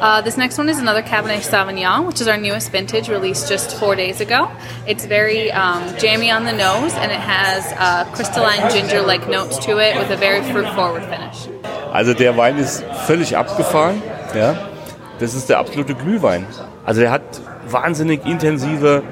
Uh, 0.00 0.20
this 0.20 0.36
next 0.36 0.58
one 0.58 0.68
is 0.68 0.80
another 0.80 1.00
Cabernet 1.02 1.44
Sauvignon, 1.44 2.08
which 2.08 2.20
is 2.20 2.26
our 2.26 2.36
newest 2.36 2.72
vintage, 2.72 3.08
released 3.08 3.48
just 3.48 3.76
four 3.78 3.94
days 3.94 4.20
ago. 4.20 4.48
It's 4.84 5.06
very 5.06 5.52
um, 5.52 5.80
jammy 5.96 6.32
on 6.32 6.44
the 6.44 6.52
nose, 6.52 6.92
and 6.96 7.12
it 7.12 7.20
has 7.20 7.72
uh, 7.78 8.04
crystalline 8.12 8.68
ginger-like 8.72 9.28
notes 9.28 9.58
to 9.64 9.78
it 9.78 9.96
with 9.96 10.10
a 10.10 10.16
very 10.16 10.42
fruit-forward 10.42 11.04
finish. 11.04 11.48
Also 11.92 12.14
der 12.14 12.36
Wein 12.36 12.58
ist 12.58 12.82
völlig 13.06 13.36
abgefahren. 13.36 14.02
Ja, 14.34 14.56
das 15.20 15.34
ist 15.34 15.48
der 15.48 15.58
absolute 15.58 15.94
Glühwein. 15.94 16.46
Also 16.84 17.02
der 17.02 17.12
hat 17.12 17.22
wahnsinnig 17.68 18.26
intensive 18.26 19.04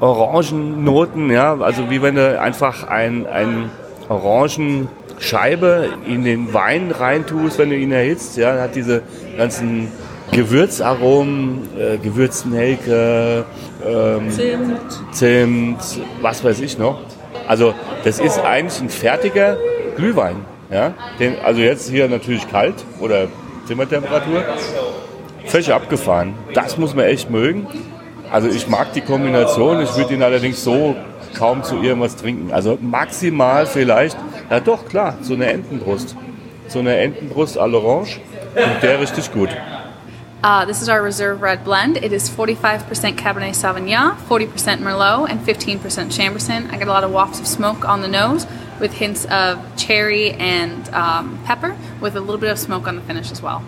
Orangennoten, 0.00 1.30
ja, 1.30 1.56
also 1.58 1.90
wie 1.90 2.02
wenn 2.02 2.16
du 2.16 2.40
einfach 2.40 2.86
ein, 2.88 3.26
ein 3.26 3.70
Orangenscheibe 4.08 5.88
in 6.06 6.24
den 6.24 6.52
Wein 6.52 6.90
reintust, 6.90 7.58
wenn 7.58 7.70
du 7.70 7.76
ihn 7.76 7.92
erhitzt, 7.92 8.36
ja, 8.36 8.60
hat 8.60 8.74
diese 8.74 9.02
ganzen 9.36 9.88
Gewürzaromen, 10.32 11.68
äh, 11.78 11.98
Gewürznelke, 11.98 13.44
ähm, 13.86 14.30
Zimt. 14.30 14.80
Zimt, 15.12 15.78
was 16.20 16.42
weiß 16.42 16.60
ich 16.60 16.78
noch. 16.78 17.00
Also 17.46 17.74
das 18.04 18.20
ist 18.20 18.38
eigentlich 18.40 18.80
ein 18.80 18.88
fertiger 18.88 19.56
Glühwein. 19.96 20.36
Ja? 20.70 20.94
Den, 21.20 21.36
also 21.44 21.60
jetzt 21.60 21.88
hier 21.88 22.08
natürlich 22.08 22.48
kalt 22.50 22.74
oder 23.00 23.28
Zimmertemperatur. 23.66 24.42
Völlig 25.46 25.72
abgefahren. 25.72 26.34
Das 26.54 26.78
muss 26.78 26.94
man 26.94 27.04
echt 27.04 27.30
mögen. 27.30 27.66
Also 28.34 28.48
ich 28.48 28.66
mag 28.66 28.92
die 28.94 29.00
Kombination, 29.00 29.80
ich 29.80 29.96
würde 29.96 30.14
ihn 30.14 30.22
allerdings 30.24 30.64
so 30.64 30.96
kaum 31.38 31.62
zu 31.62 31.80
irgendwas 31.80 32.16
trinken. 32.16 32.52
Also 32.52 32.76
maximal 32.80 33.64
vielleicht, 33.64 34.16
ja 34.50 34.58
doch 34.58 34.86
klar, 34.86 35.14
so 35.20 35.34
eine 35.34 35.46
Entenbrust. 35.46 36.16
So 36.66 36.80
eine 36.80 36.96
Entenbrust 36.96 37.56
à 37.56 37.68
l'orange 37.68 38.18
und 38.56 38.82
der 38.82 38.98
richtig 38.98 39.32
gut. 39.32 39.50
Uh, 40.42 40.66
this 40.66 40.82
is 40.82 40.88
our 40.88 41.00
reserve 41.00 41.40
red 41.42 41.62
blend. 41.62 41.96
It 41.98 42.10
is 42.10 42.28
45% 42.28 43.14
Cabernet 43.14 43.54
Sauvignon, 43.54 44.16
40% 44.28 44.80
Merlot, 44.80 45.30
and 45.30 45.40
15% 45.46 46.10
Chamberson. 46.10 46.68
I 46.72 46.76
get 46.76 46.88
a 46.88 46.92
lot 46.92 47.04
of 47.04 47.12
wafts 47.12 47.38
of 47.38 47.46
smoke 47.46 47.88
on 47.88 48.02
the 48.02 48.08
nose 48.08 48.48
with 48.80 48.92
hints 48.92 49.26
of 49.26 49.58
cherry 49.76 50.32
and 50.40 50.92
um, 50.92 51.38
pepper, 51.46 51.76
with 52.00 52.16
a 52.16 52.20
little 52.20 52.40
bit 52.40 52.50
of 52.50 52.58
smoke 52.58 52.88
on 52.88 52.96
the 52.96 53.02
finish 53.02 53.30
as 53.30 53.40
well. 53.40 53.62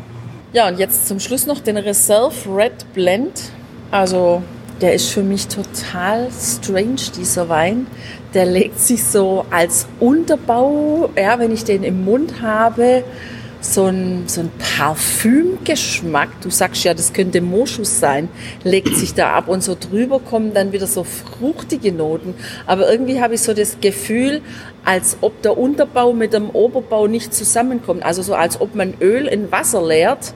Ja, 0.53 0.67
und 0.67 0.77
jetzt 0.81 1.07
zum 1.07 1.21
Schluss 1.21 1.47
noch 1.47 1.61
den 1.61 1.77
Reserve 1.77 2.35
Red 2.49 2.93
Blend. 2.95 3.53
Also 3.93 4.43
der 4.81 4.95
ist 4.95 5.11
für 5.11 5.23
mich 5.23 5.49
total 5.49 6.29
strange, 6.31 7.13
dieser 7.17 7.49
Wein. 7.49 7.87
Der 8.35 8.47
legt 8.47 8.79
sich 8.79 9.05
so 9.05 9.47
als 9.51 9.87
Unterbau, 10.01 11.11
ja, 11.17 11.39
wenn 11.39 11.53
ich 11.53 11.65
den 11.65 11.83
im 11.83 12.05
Mund 12.05 12.43
habe, 12.43 13.05
so 13.61 13.87
ein, 13.87 14.25
so 14.27 14.43
ein 14.43 14.51
Parfümgeschmack. 14.77 16.41
Du 16.43 16.51
sagst 16.51 16.85
ja, 16.85 16.95
das 16.95 17.13
könnte 17.13 17.41
Moschus 17.41 17.99
sein, 17.99 18.29
legt 18.65 18.95
sich 18.97 19.15
da 19.15 19.33
ab 19.33 19.49
und 19.49 19.63
so 19.63 19.77
drüber 19.79 20.21
kommen 20.21 20.55
dann 20.55 20.73
wieder 20.73 20.87
so 20.87 21.05
fruchtige 21.05 21.93
Noten. 21.93 22.35
Aber 22.67 22.91
irgendwie 22.91 23.21
habe 23.21 23.35
ich 23.35 23.43
so 23.43 23.55
das 23.55 23.81
Gefühl, 23.81 24.43
als 24.85 25.19
ob 25.21 25.43
der 25.43 25.59
Unterbau 25.59 26.13
mit 26.13 26.33
dem 26.33 26.51
Oberbau 26.51 27.07
nicht 27.07 27.35
zusammenkommt. 27.35 28.05
Also 28.05 28.23
so 28.23 28.35
als 28.35 28.61
ob 28.61 28.75
man 28.75 28.95
Öl 29.01 29.27
in 29.27 29.51
Wasser 29.51 29.85
leert 29.85 30.35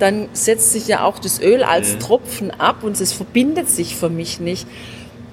dann 0.00 0.28
setzt 0.32 0.72
sich 0.72 0.88
ja 0.88 1.04
auch 1.04 1.18
das 1.18 1.40
Öl 1.40 1.62
als 1.62 1.98
Tropfen 1.98 2.50
ab 2.50 2.82
und 2.82 3.00
es 3.00 3.12
verbindet 3.12 3.68
sich 3.68 3.94
für 3.94 4.08
mich 4.08 4.40
nicht. 4.40 4.66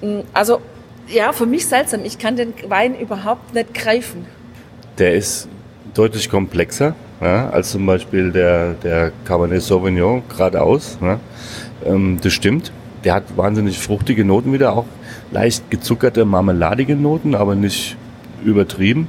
Mm, 0.02 0.20
also 0.32 0.60
ja, 1.08 1.32
für 1.32 1.46
mich 1.46 1.66
seltsam. 1.66 2.04
Ich 2.04 2.18
kann 2.18 2.36
den 2.36 2.52
Wein 2.68 2.98
überhaupt 2.98 3.54
nicht 3.54 3.74
greifen. 3.74 4.26
Der 4.98 5.14
ist 5.14 5.48
deutlich 5.94 6.28
komplexer 6.28 6.94
ja, 7.20 7.48
als 7.50 7.70
zum 7.70 7.86
Beispiel 7.86 8.30
der, 8.30 8.74
der 8.74 9.12
Cabernet 9.24 9.62
Sauvignon 9.62 10.22
geradeaus. 10.28 10.98
Ja. 11.00 11.18
Ähm, 11.84 12.18
das 12.22 12.32
stimmt. 12.32 12.70
Der 13.04 13.14
hat 13.14 13.36
wahnsinnig 13.36 13.78
fruchtige 13.78 14.24
Noten 14.24 14.52
wieder, 14.52 14.74
auch 14.76 14.84
leicht 15.30 15.70
gezuckerte, 15.70 16.24
marmeladige 16.24 16.94
Noten, 16.94 17.34
aber 17.34 17.54
nicht 17.54 17.96
übertrieben. 18.44 19.08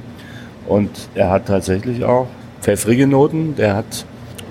Und 0.66 0.90
er 1.14 1.30
hat 1.30 1.46
tatsächlich 1.46 2.04
auch 2.04 2.28
pfeffrige 2.60 3.06
Noten. 3.06 3.56
Der 3.56 3.76
hat 3.76 4.06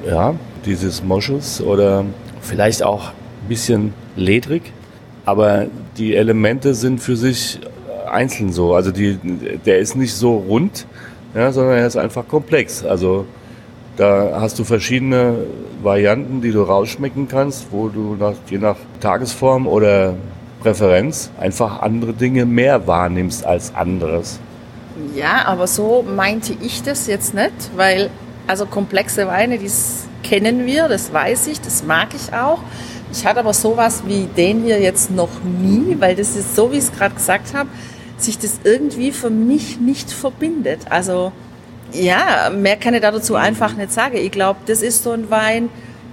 ja, 0.05 0.35
dieses 0.65 1.03
Moschus 1.03 1.61
oder 1.61 2.05
vielleicht 2.41 2.83
auch 2.83 3.09
ein 3.09 3.47
bisschen 3.47 3.93
ledrig. 4.15 4.73
Aber 5.25 5.67
die 5.97 6.15
Elemente 6.15 6.73
sind 6.73 6.99
für 6.99 7.15
sich 7.15 7.59
einzeln 8.09 8.51
so. 8.51 8.73
Also 8.73 8.91
die, 8.91 9.19
der 9.65 9.79
ist 9.79 9.95
nicht 9.95 10.13
so 10.13 10.37
rund, 10.37 10.85
ja, 11.35 11.51
sondern 11.51 11.77
er 11.77 11.87
ist 11.87 11.97
einfach 11.97 12.27
komplex. 12.27 12.83
Also 12.83 13.25
da 13.97 14.39
hast 14.39 14.57
du 14.57 14.63
verschiedene 14.63 15.35
Varianten, 15.83 16.41
die 16.41 16.51
du 16.51 16.63
rausschmecken 16.63 17.27
kannst, 17.27 17.67
wo 17.71 17.89
du 17.89 18.15
nach, 18.19 18.33
je 18.49 18.57
nach 18.57 18.77
Tagesform 19.01 19.67
oder 19.67 20.15
Präferenz 20.61 21.29
einfach 21.39 21.81
andere 21.81 22.13
Dinge 22.13 22.45
mehr 22.45 22.87
wahrnimmst 22.87 23.45
als 23.45 23.73
anderes. 23.75 24.39
Ja, 25.15 25.45
aber 25.45 25.67
so 25.67 26.03
meinte 26.03 26.53
ich 26.61 26.83
das 26.83 27.07
jetzt 27.07 27.33
nicht, 27.33 27.53
weil 27.75 28.09
also 28.47 28.65
komplexe 28.65 29.27
Weine, 29.27 29.57
die 29.57 29.69
kennen 30.23 30.65
wir, 30.65 30.87
das 30.87 31.13
weiß 31.13 31.47
ich, 31.47 31.61
das 31.61 31.83
mag 31.83 32.09
ich 32.15 32.33
auch. 32.33 32.59
Ich 33.11 33.25
hatte 33.25 33.39
aber 33.39 33.53
sowas 33.53 34.03
wie 34.05 34.25
den 34.25 34.63
hier 34.63 34.79
jetzt 34.79 35.11
noch 35.11 35.43
nie, 35.43 35.95
weil 35.99 36.15
das 36.15 36.35
ist 36.35 36.55
so, 36.55 36.71
wie 36.71 36.77
ich 36.77 36.83
es 36.83 36.91
gerade 36.91 37.15
gesagt 37.15 37.53
habe, 37.53 37.69
sich 38.17 38.37
das 38.37 38.59
irgendwie 38.63 39.11
für 39.11 39.29
mich 39.29 39.79
nicht 39.79 40.11
verbindet. 40.11 40.81
Also 40.89 41.31
ja, 41.91 42.51
mehr 42.55 42.77
kann 42.77 42.93
ich 42.93 43.01
dazu 43.01 43.35
einfach 43.35 43.75
nicht 43.75 43.91
sagen. 43.91 44.17
Ich 44.17 44.31
glaube, 44.31 44.59
das 44.67 44.81
ist 44.81 45.03
so 45.03 45.11
ein 45.11 45.29
Wein, 45.31 45.69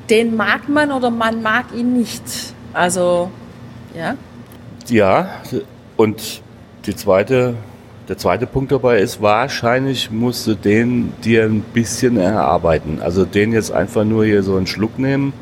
den 0.09 0.37
mag 0.37 0.69
man 0.69 0.91
oder 0.93 1.11
man 1.11 1.43
mag 1.43 1.67
ihn 1.75 1.93
nicht. 1.93 2.23
Also 2.73 3.31
ja. 3.95 4.17
Ja, 4.89 5.29
und 5.97 6.43
die 6.87 6.95
zweite 6.95 7.55
der 8.09 8.17
zweite 8.19 8.47
Punkt 8.47 8.71
dabei 8.71 9.01
ist, 9.01 9.21
wahrscheinlich 9.21 10.11
musst 10.11 10.47
du 10.47 10.55
den 10.55 11.13
dir 11.25 11.45
ein 11.45 11.61
bisschen 11.61 12.17
erarbeiten. 12.17 13.01
Also 13.03 13.25
den 13.25 13.53
jetzt 13.53 13.73
einfach 13.73 14.05
nur 14.05 14.25
hier 14.25 14.43
so 14.43 14.57
einen 14.57 14.67
Schluck 14.67 14.99
nehmen, 14.99 15.33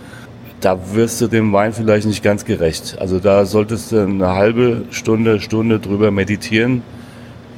da 0.60 0.94
wirst 0.94 1.20
du 1.20 1.26
dem 1.26 1.52
Wein 1.52 1.74
vielleicht 1.74 2.06
nicht 2.06 2.22
ganz 2.22 2.46
gerecht. 2.46 2.96
Also 2.98 3.18
da 3.18 3.44
solltest 3.44 3.92
du 3.92 4.00
eine 4.00 4.28
halbe 4.28 4.84
Stunde, 4.90 5.40
Stunde 5.40 5.78
drüber 5.78 6.10
meditieren, 6.10 6.82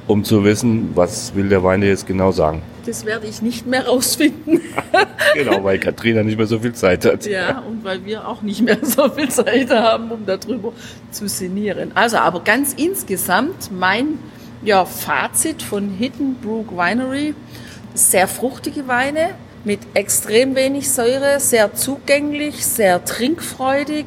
um 0.09 0.25
zu 0.25 0.43
wissen, 0.43 0.91
was 0.97 1.37
will 1.37 1.49
der 1.49 1.63
Wein 1.63 1.83
dir 1.83 1.89
jetzt 1.89 2.09
genau 2.09 2.33
sagen. 2.33 2.63
Das 2.85 3.05
werde 3.05 3.29
ich 3.29 3.43
nicht 3.43 3.67
mehr 3.67 3.87
rausfinden. 3.87 4.61
genau, 5.35 5.63
weil 5.63 5.79
Katrina 5.79 6.25
nicht 6.25 6.37
mehr 6.37 6.47
so 6.47 6.59
viel 6.59 6.73
Zeit 6.73 7.05
hat. 7.05 7.27
Ja, 7.27 7.61
und 7.61 7.85
weil 7.85 8.05
wir 8.05 8.27
auch 8.27 8.43
nicht 8.43 8.63
mehr 8.63 8.79
so 8.83 9.09
viel 9.09 9.29
Zeit 9.29 9.71
haben, 9.71 10.11
um 10.11 10.27
darüber 10.27 10.73
zu 11.13 11.29
sinnieren. 11.29 11.93
Also, 11.95 12.17
aber 12.19 12.41
ganz 12.41 12.73
insgesamt 12.75 13.71
mein 13.73 14.19
ja, 14.67 14.85
Fazit 14.85 15.63
von 15.63 15.91
Hidden 15.91 16.35
Brook 16.43 16.73
Winery, 16.73 17.35
sehr 17.95 18.27
fruchtige 18.27 18.89
Weine 18.89 19.31
mit 19.65 19.79
extrem 19.95 20.57
wenig 20.57 20.91
Säure, 20.91 21.39
sehr 21.39 21.75
zugänglich, 21.75 22.67
sehr 22.67 23.05
trinkfreudig, 23.05 24.07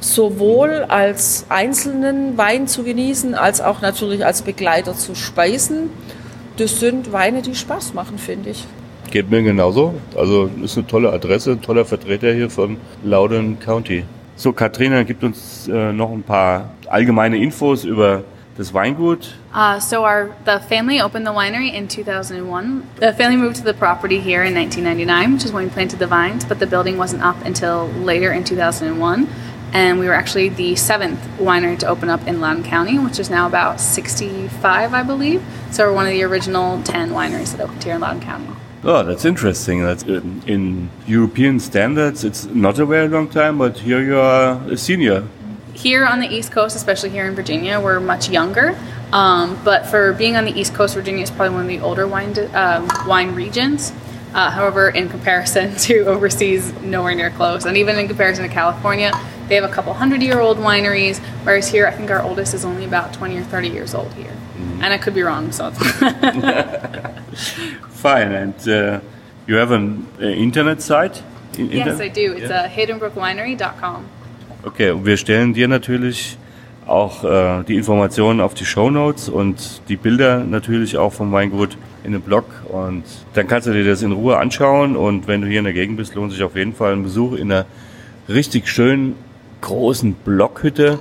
sowohl 0.00 0.86
als 0.88 1.44
einzelnen 1.50 2.38
Wein 2.38 2.66
zu 2.66 2.82
genießen, 2.82 3.34
als 3.34 3.60
auch 3.60 3.82
natürlich 3.82 4.24
als 4.24 4.40
Begleiter 4.40 4.94
zu 4.94 5.14
speisen. 5.14 5.90
Das 6.56 6.80
sind 6.80 7.12
Weine, 7.12 7.42
die 7.42 7.54
Spaß 7.54 7.92
machen, 7.92 8.16
finde 8.16 8.50
ich. 8.50 8.64
Geht 9.10 9.30
mir 9.30 9.42
genauso. 9.42 9.94
Also 10.16 10.48
ist 10.62 10.78
eine 10.78 10.86
tolle 10.86 11.12
Adresse, 11.12 11.52
ein 11.52 11.60
toller 11.60 11.84
Vertreter 11.84 12.32
hier 12.32 12.48
von 12.48 12.78
Loudon 13.04 13.58
County. 13.60 14.04
So, 14.36 14.54
Katrina 14.54 15.02
gibt 15.02 15.22
uns 15.24 15.68
äh, 15.68 15.92
noch 15.92 16.10
ein 16.10 16.22
paar 16.22 16.70
allgemeine 16.88 17.36
Infos 17.36 17.84
über 17.84 18.24
das 18.56 18.72
Weingut. 18.72 19.32
Uh, 19.52 19.80
so 19.80 20.04
our 20.04 20.34
the 20.44 20.60
family 20.60 21.00
opened 21.00 21.26
the 21.26 21.32
winery 21.32 21.72
in 21.72 21.88
2001. 21.88 22.88
The 22.96 23.12
family 23.12 23.36
moved 23.36 23.56
to 23.56 23.62
the 23.62 23.74
property 23.74 24.20
here 24.20 24.42
in 24.44 24.54
1999, 24.54 25.34
which 25.34 25.44
is 25.44 25.52
when 25.52 25.64
we 25.64 25.70
planted 25.70 25.98
the 25.98 26.06
vines, 26.06 26.44
but 26.44 26.58
the 26.58 26.66
building 26.66 26.96
wasn't 26.96 27.22
up 27.22 27.44
until 27.44 27.86
later 27.86 28.32
in 28.32 28.44
2001. 28.44 29.28
And 29.72 30.00
we 30.00 30.06
were 30.06 30.14
actually 30.14 30.48
the 30.48 30.74
seventh 30.74 31.20
winery 31.38 31.78
to 31.78 31.86
open 31.86 32.08
up 32.08 32.26
in 32.26 32.40
Loudoun 32.40 32.64
County, 32.64 32.98
which 32.98 33.20
is 33.20 33.30
now 33.30 33.46
about 33.46 33.80
65, 33.80 34.92
I 34.92 35.02
believe. 35.04 35.42
So 35.70 35.86
we're 35.86 35.94
one 35.94 36.06
of 36.06 36.12
the 36.12 36.24
original 36.24 36.82
10 36.82 37.10
wineries 37.10 37.52
that 37.52 37.60
opened 37.60 37.84
here 37.84 37.94
in 37.94 38.00
Loudoun 38.00 38.20
County. 38.20 38.48
Oh, 38.82 39.04
that's 39.04 39.24
interesting. 39.24 39.82
That's 39.82 40.02
in, 40.02 40.42
in 40.46 40.90
European 41.06 41.60
standards, 41.60 42.24
it's 42.24 42.46
not 42.46 42.78
a 42.78 42.86
very 42.86 43.08
long 43.08 43.28
time, 43.28 43.58
but 43.58 43.78
here 43.78 44.02
you 44.02 44.18
are 44.18 44.60
a 44.68 44.76
senior. 44.76 45.24
Here 45.74 46.04
on 46.04 46.20
the 46.20 46.28
East 46.28 46.52
Coast, 46.52 46.76
especially 46.76 47.10
here 47.10 47.26
in 47.26 47.34
Virginia, 47.34 47.80
we're 47.80 48.00
much 48.00 48.28
younger. 48.28 48.78
Um, 49.12 49.58
but 49.64 49.86
for 49.86 50.12
being 50.12 50.36
on 50.36 50.44
the 50.44 50.52
East 50.52 50.74
Coast, 50.74 50.94
Virginia 50.94 51.22
is 51.22 51.30
probably 51.30 51.54
one 51.54 51.62
of 51.62 51.68
the 51.68 51.80
older 51.80 52.06
wine 52.06 52.34
um, 52.54 52.88
wine 53.06 53.34
regions. 53.34 53.92
Uh, 54.32 54.50
however, 54.50 54.88
in 54.88 55.08
comparison 55.08 55.74
to 55.76 56.06
overseas, 56.06 56.72
nowhere 56.82 57.14
near 57.14 57.30
close. 57.30 57.64
And 57.64 57.76
even 57.76 57.98
in 57.98 58.06
comparison 58.06 58.46
to 58.46 58.52
California, 58.52 59.12
they 59.48 59.56
have 59.56 59.64
a 59.64 59.72
couple 59.72 59.92
hundred 59.92 60.22
year 60.22 60.38
old 60.38 60.58
wineries, 60.58 61.18
whereas 61.44 61.68
here, 61.68 61.86
I 61.86 61.90
think 61.90 62.10
our 62.10 62.22
oldest 62.22 62.54
is 62.54 62.64
only 62.64 62.84
about 62.84 63.12
20 63.12 63.38
or 63.38 63.42
30 63.42 63.68
years 63.68 63.94
old 63.94 64.12
here. 64.14 64.30
Mm-hmm. 64.30 64.84
And 64.84 64.92
I 64.92 64.98
could 64.98 65.14
be 65.14 65.22
wrong, 65.22 65.50
so. 65.50 65.70
Fine. 67.90 68.32
And 68.32 68.68
uh, 68.68 69.00
you 69.48 69.56
have 69.56 69.72
an 69.72 70.06
uh, 70.20 70.26
internet 70.26 70.80
site? 70.80 71.22
In, 71.58 71.70
yes, 71.70 72.00
I 72.00 72.06
do. 72.06 72.34
It's 72.34 72.48
yeah. 72.48 72.62
uh, 72.62 72.68
hiddenbrookwinery.com. 72.68 74.08
Okay, 74.62 74.90
und 74.90 75.06
wir 75.06 75.16
stellen 75.16 75.54
dir 75.54 75.68
natürlich 75.68 76.36
auch 76.86 77.24
äh, 77.24 77.62
die 77.64 77.76
Informationen 77.76 78.42
auf 78.42 78.52
die 78.52 78.66
Show 78.66 78.90
Notes 78.90 79.30
und 79.30 79.80
die 79.88 79.96
Bilder 79.96 80.44
natürlich 80.44 80.98
auch 80.98 81.14
vom 81.14 81.32
Weingut 81.32 81.78
in 82.04 82.12
den 82.12 82.20
Blog. 82.20 82.44
Und 82.68 83.04
dann 83.32 83.46
kannst 83.46 83.68
du 83.68 83.72
dir 83.72 83.84
das 83.84 84.02
in 84.02 84.12
Ruhe 84.12 84.36
anschauen. 84.36 84.96
Und 84.96 85.26
wenn 85.28 85.40
du 85.40 85.46
hier 85.46 85.60
in 85.60 85.64
der 85.64 85.72
Gegend 85.72 85.96
bist, 85.96 86.14
lohnt 86.14 86.32
sich 86.32 86.42
auf 86.42 86.56
jeden 86.56 86.74
Fall 86.74 86.92
ein 86.92 87.02
Besuch 87.02 87.34
in 87.34 87.50
einer 87.50 87.64
richtig 88.28 88.68
schönen 88.68 89.14
großen 89.62 90.12
Blockhütte, 90.12 90.98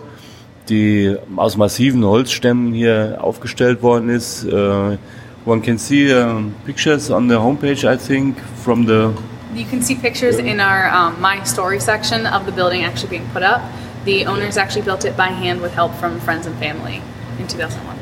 die 0.69 1.15
aus 1.35 1.57
massiven 1.57 2.05
Holzstämmen 2.05 2.73
hier 2.73 3.17
aufgestellt 3.19 3.81
worden 3.81 4.09
ist. 4.09 4.45
Uh, 4.45 4.97
one 5.45 5.61
can 5.61 5.77
see 5.77 6.13
uh, 6.13 6.41
pictures 6.65 7.11
on 7.11 7.27
the 7.27 7.35
homepage, 7.35 7.83
I 7.83 7.97
think, 7.97 8.37
from 8.63 8.87
the 8.87 9.09
You 9.53 9.65
can 9.65 9.81
see 9.81 9.95
pictures 9.95 10.37
in 10.37 10.59
our 10.59 10.89
um, 10.89 11.19
My 11.19 11.43
Story 11.43 11.79
section 11.79 12.27
of 12.27 12.45
the 12.45 12.51
building 12.51 12.83
actually 12.83 13.09
being 13.09 13.27
put 13.33 13.41
up. 13.41 13.61
The 14.05 14.25
owners 14.27 14.57
actually 14.57 14.83
built 14.83 15.05
it 15.05 15.17
by 15.17 15.29
hand 15.29 15.61
with 15.61 15.73
help 15.73 15.93
from 15.95 16.19
friends 16.19 16.45
and 16.45 16.55
family 16.57 17.01
in 17.39 17.47
2001. 17.47 17.97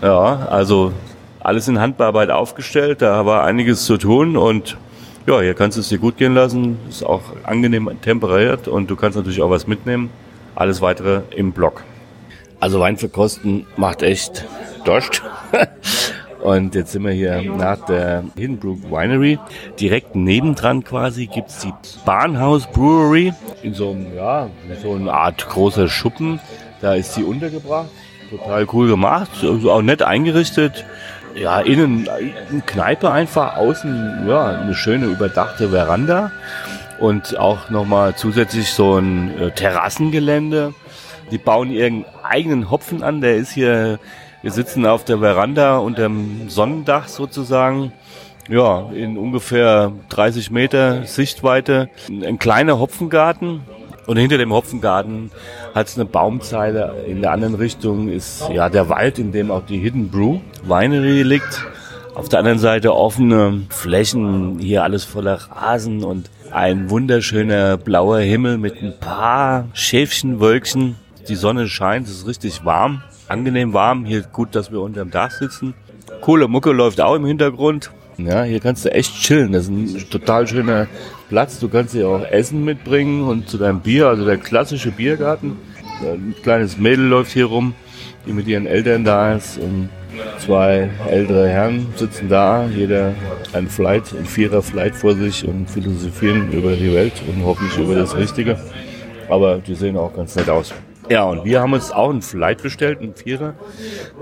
Ja, 0.00 0.46
also 0.48 0.92
alles 1.40 1.66
in 1.66 1.80
Handbearbeit 1.80 2.30
aufgestellt, 2.30 3.02
da 3.02 3.26
war 3.26 3.44
einiges 3.44 3.84
zu 3.84 3.96
tun 3.96 4.36
und 4.36 4.76
ja, 5.26 5.40
hier 5.40 5.54
kannst 5.54 5.76
du 5.76 5.80
es 5.80 5.88
dir 5.88 5.98
gut 5.98 6.16
gehen 6.16 6.34
lassen, 6.34 6.78
ist 6.88 7.04
auch 7.04 7.22
angenehm 7.44 7.90
temperiert 8.00 8.68
und 8.68 8.88
du 8.88 8.96
kannst 8.96 9.16
natürlich 9.16 9.42
auch 9.42 9.50
was 9.50 9.66
mitnehmen. 9.66 10.10
Alles 10.54 10.80
weitere 10.80 11.22
im 11.34 11.52
Blog. 11.52 11.82
Also 12.60 12.78
Wein 12.78 12.96
verkosten 12.96 13.66
macht 13.76 14.02
echt 14.02 14.44
Dost. 14.84 15.22
Und 16.42 16.74
jetzt 16.74 16.92
sind 16.92 17.04
wir 17.04 17.12
hier 17.12 17.40
nach 17.42 17.84
der 17.86 18.24
Hiddenbrook 18.36 18.90
Winery. 18.90 19.38
Direkt 19.78 20.16
nebendran 20.16 20.82
quasi 20.82 21.26
gibt's 21.26 21.60
die 21.60 21.72
Bahnhaus 22.04 22.66
Brewery 22.66 23.32
in 23.62 23.74
so 23.74 23.90
einem, 23.90 24.14
ja, 24.16 24.50
so 24.82 24.94
eine 24.94 25.12
Art 25.12 25.48
großer 25.48 25.88
Schuppen. 25.88 26.40
Da 26.80 26.94
ist 26.94 27.14
sie 27.14 27.22
untergebracht. 27.22 27.88
Total 28.28 28.66
cool 28.72 28.88
gemacht, 28.88 29.30
also 29.42 29.70
auch 29.70 29.82
nett 29.82 30.02
eingerichtet. 30.02 30.84
Ja, 31.36 31.60
innen 31.60 32.08
eine 32.08 32.60
Kneipe 32.66 33.10
einfach, 33.10 33.56
außen 33.56 34.26
ja, 34.26 34.60
eine 34.60 34.74
schöne 34.74 35.06
überdachte 35.06 35.68
Veranda 35.70 36.32
und 36.98 37.38
auch 37.38 37.70
nochmal 37.70 38.16
zusätzlich 38.16 38.70
so 38.70 38.96
ein 38.96 39.38
äh, 39.38 39.50
Terrassengelände. 39.50 40.74
Die 41.30 41.38
bauen 41.38 41.70
ihren 41.70 42.04
eigenen 42.22 42.70
Hopfen 42.70 43.02
an, 43.02 43.20
der 43.20 43.36
ist 43.36 43.52
hier 43.52 43.98
wir 44.42 44.50
sitzen 44.50 44.86
auf 44.86 45.04
der 45.04 45.18
Veranda 45.18 45.78
unter 45.78 46.02
dem 46.02 46.48
Sonnendach 46.48 47.08
sozusagen. 47.08 47.92
Ja, 48.48 48.90
in 48.92 49.16
ungefähr 49.16 49.92
30 50.08 50.50
Meter 50.50 51.06
Sichtweite. 51.06 51.88
Ein 52.08 52.38
kleiner 52.38 52.78
Hopfengarten. 52.78 53.60
Und 54.06 54.16
hinter 54.16 54.36
dem 54.36 54.52
Hopfengarten 54.52 55.30
hat 55.74 55.86
es 55.86 55.96
eine 55.96 56.06
Baumzeile. 56.06 57.04
In 57.06 57.22
der 57.22 57.30
anderen 57.30 57.54
Richtung 57.54 58.08
ist 58.08 58.48
ja 58.52 58.68
der 58.68 58.88
Wald, 58.88 59.20
in 59.20 59.30
dem 59.30 59.52
auch 59.52 59.64
die 59.64 59.78
Hidden 59.78 60.10
Brew 60.10 60.40
Winery 60.64 61.22
liegt. 61.22 61.64
Auf 62.14 62.28
der 62.28 62.40
anderen 62.40 62.58
Seite 62.58 62.94
offene 62.94 63.62
Flächen, 63.70 64.58
hier 64.58 64.82
alles 64.82 65.04
voller 65.04 65.38
Rasen 65.50 66.02
und 66.02 66.30
ein 66.50 66.90
wunderschöner 66.90 67.76
blauer 67.78 68.18
Himmel 68.18 68.58
mit 68.58 68.82
ein 68.82 68.92
paar 68.98 69.68
Schäfchenwölkchen. 69.72 70.96
Die 71.28 71.36
Sonne 71.36 71.68
scheint, 71.68 72.08
es 72.08 72.18
ist 72.18 72.26
richtig 72.26 72.64
warm 72.64 73.02
angenehm 73.32 73.72
warm. 73.72 74.04
Hier 74.04 74.22
gut, 74.22 74.54
dass 74.54 74.70
wir 74.70 74.80
unterm 74.80 75.10
Dach 75.10 75.30
sitzen. 75.30 75.74
Coole 76.20 76.46
Mucke 76.46 76.70
läuft 76.72 77.00
auch 77.00 77.16
im 77.16 77.24
Hintergrund. 77.24 77.90
Ja, 78.18 78.42
hier 78.42 78.60
kannst 78.60 78.84
du 78.84 78.92
echt 78.92 79.14
chillen. 79.20 79.52
Das 79.52 79.64
ist 79.64 79.70
ein 79.70 80.10
total 80.10 80.46
schöner 80.46 80.86
Platz. 81.28 81.58
Du 81.58 81.68
kannst 81.68 81.94
hier 81.94 82.08
auch 82.08 82.24
Essen 82.24 82.64
mitbringen 82.64 83.26
und 83.26 83.48
zu 83.48 83.56
deinem 83.56 83.80
Bier, 83.80 84.08
also 84.08 84.24
der 84.24 84.36
klassische 84.36 84.90
Biergarten. 84.90 85.56
Ein 86.02 86.34
kleines 86.42 86.76
Mädel 86.76 87.06
läuft 87.06 87.32
hier 87.32 87.46
rum, 87.46 87.74
die 88.26 88.32
mit 88.32 88.46
ihren 88.46 88.66
Eltern 88.66 89.04
da 89.04 89.34
ist. 89.34 89.58
Und 89.58 89.88
zwei 90.38 90.90
ältere 91.08 91.48
Herren 91.48 91.86
sitzen 91.96 92.28
da, 92.28 92.66
jeder 92.66 93.14
ein 93.54 93.68
Flight, 93.68 94.12
ein 94.12 94.26
Vierer 94.26 94.62
Flight 94.62 94.94
vor 94.94 95.14
sich 95.14 95.46
und 95.48 95.70
philosophieren 95.70 96.52
über 96.52 96.72
die 96.76 96.92
Welt 96.92 97.14
und 97.26 97.42
hoffentlich 97.44 97.78
über 97.78 97.94
das 97.94 98.14
Richtige. 98.14 98.60
Aber 99.30 99.58
die 99.58 99.74
sehen 99.74 99.96
auch 99.96 100.14
ganz 100.14 100.36
nett 100.36 100.50
aus. 100.50 100.74
Ja, 101.08 101.24
und 101.24 101.44
wir 101.44 101.60
haben 101.60 101.72
uns 101.72 101.90
auch 101.90 102.10
ein 102.10 102.22
Flight 102.22 102.62
bestellt, 102.62 103.00
ein 103.00 103.14
Vierer, 103.14 103.54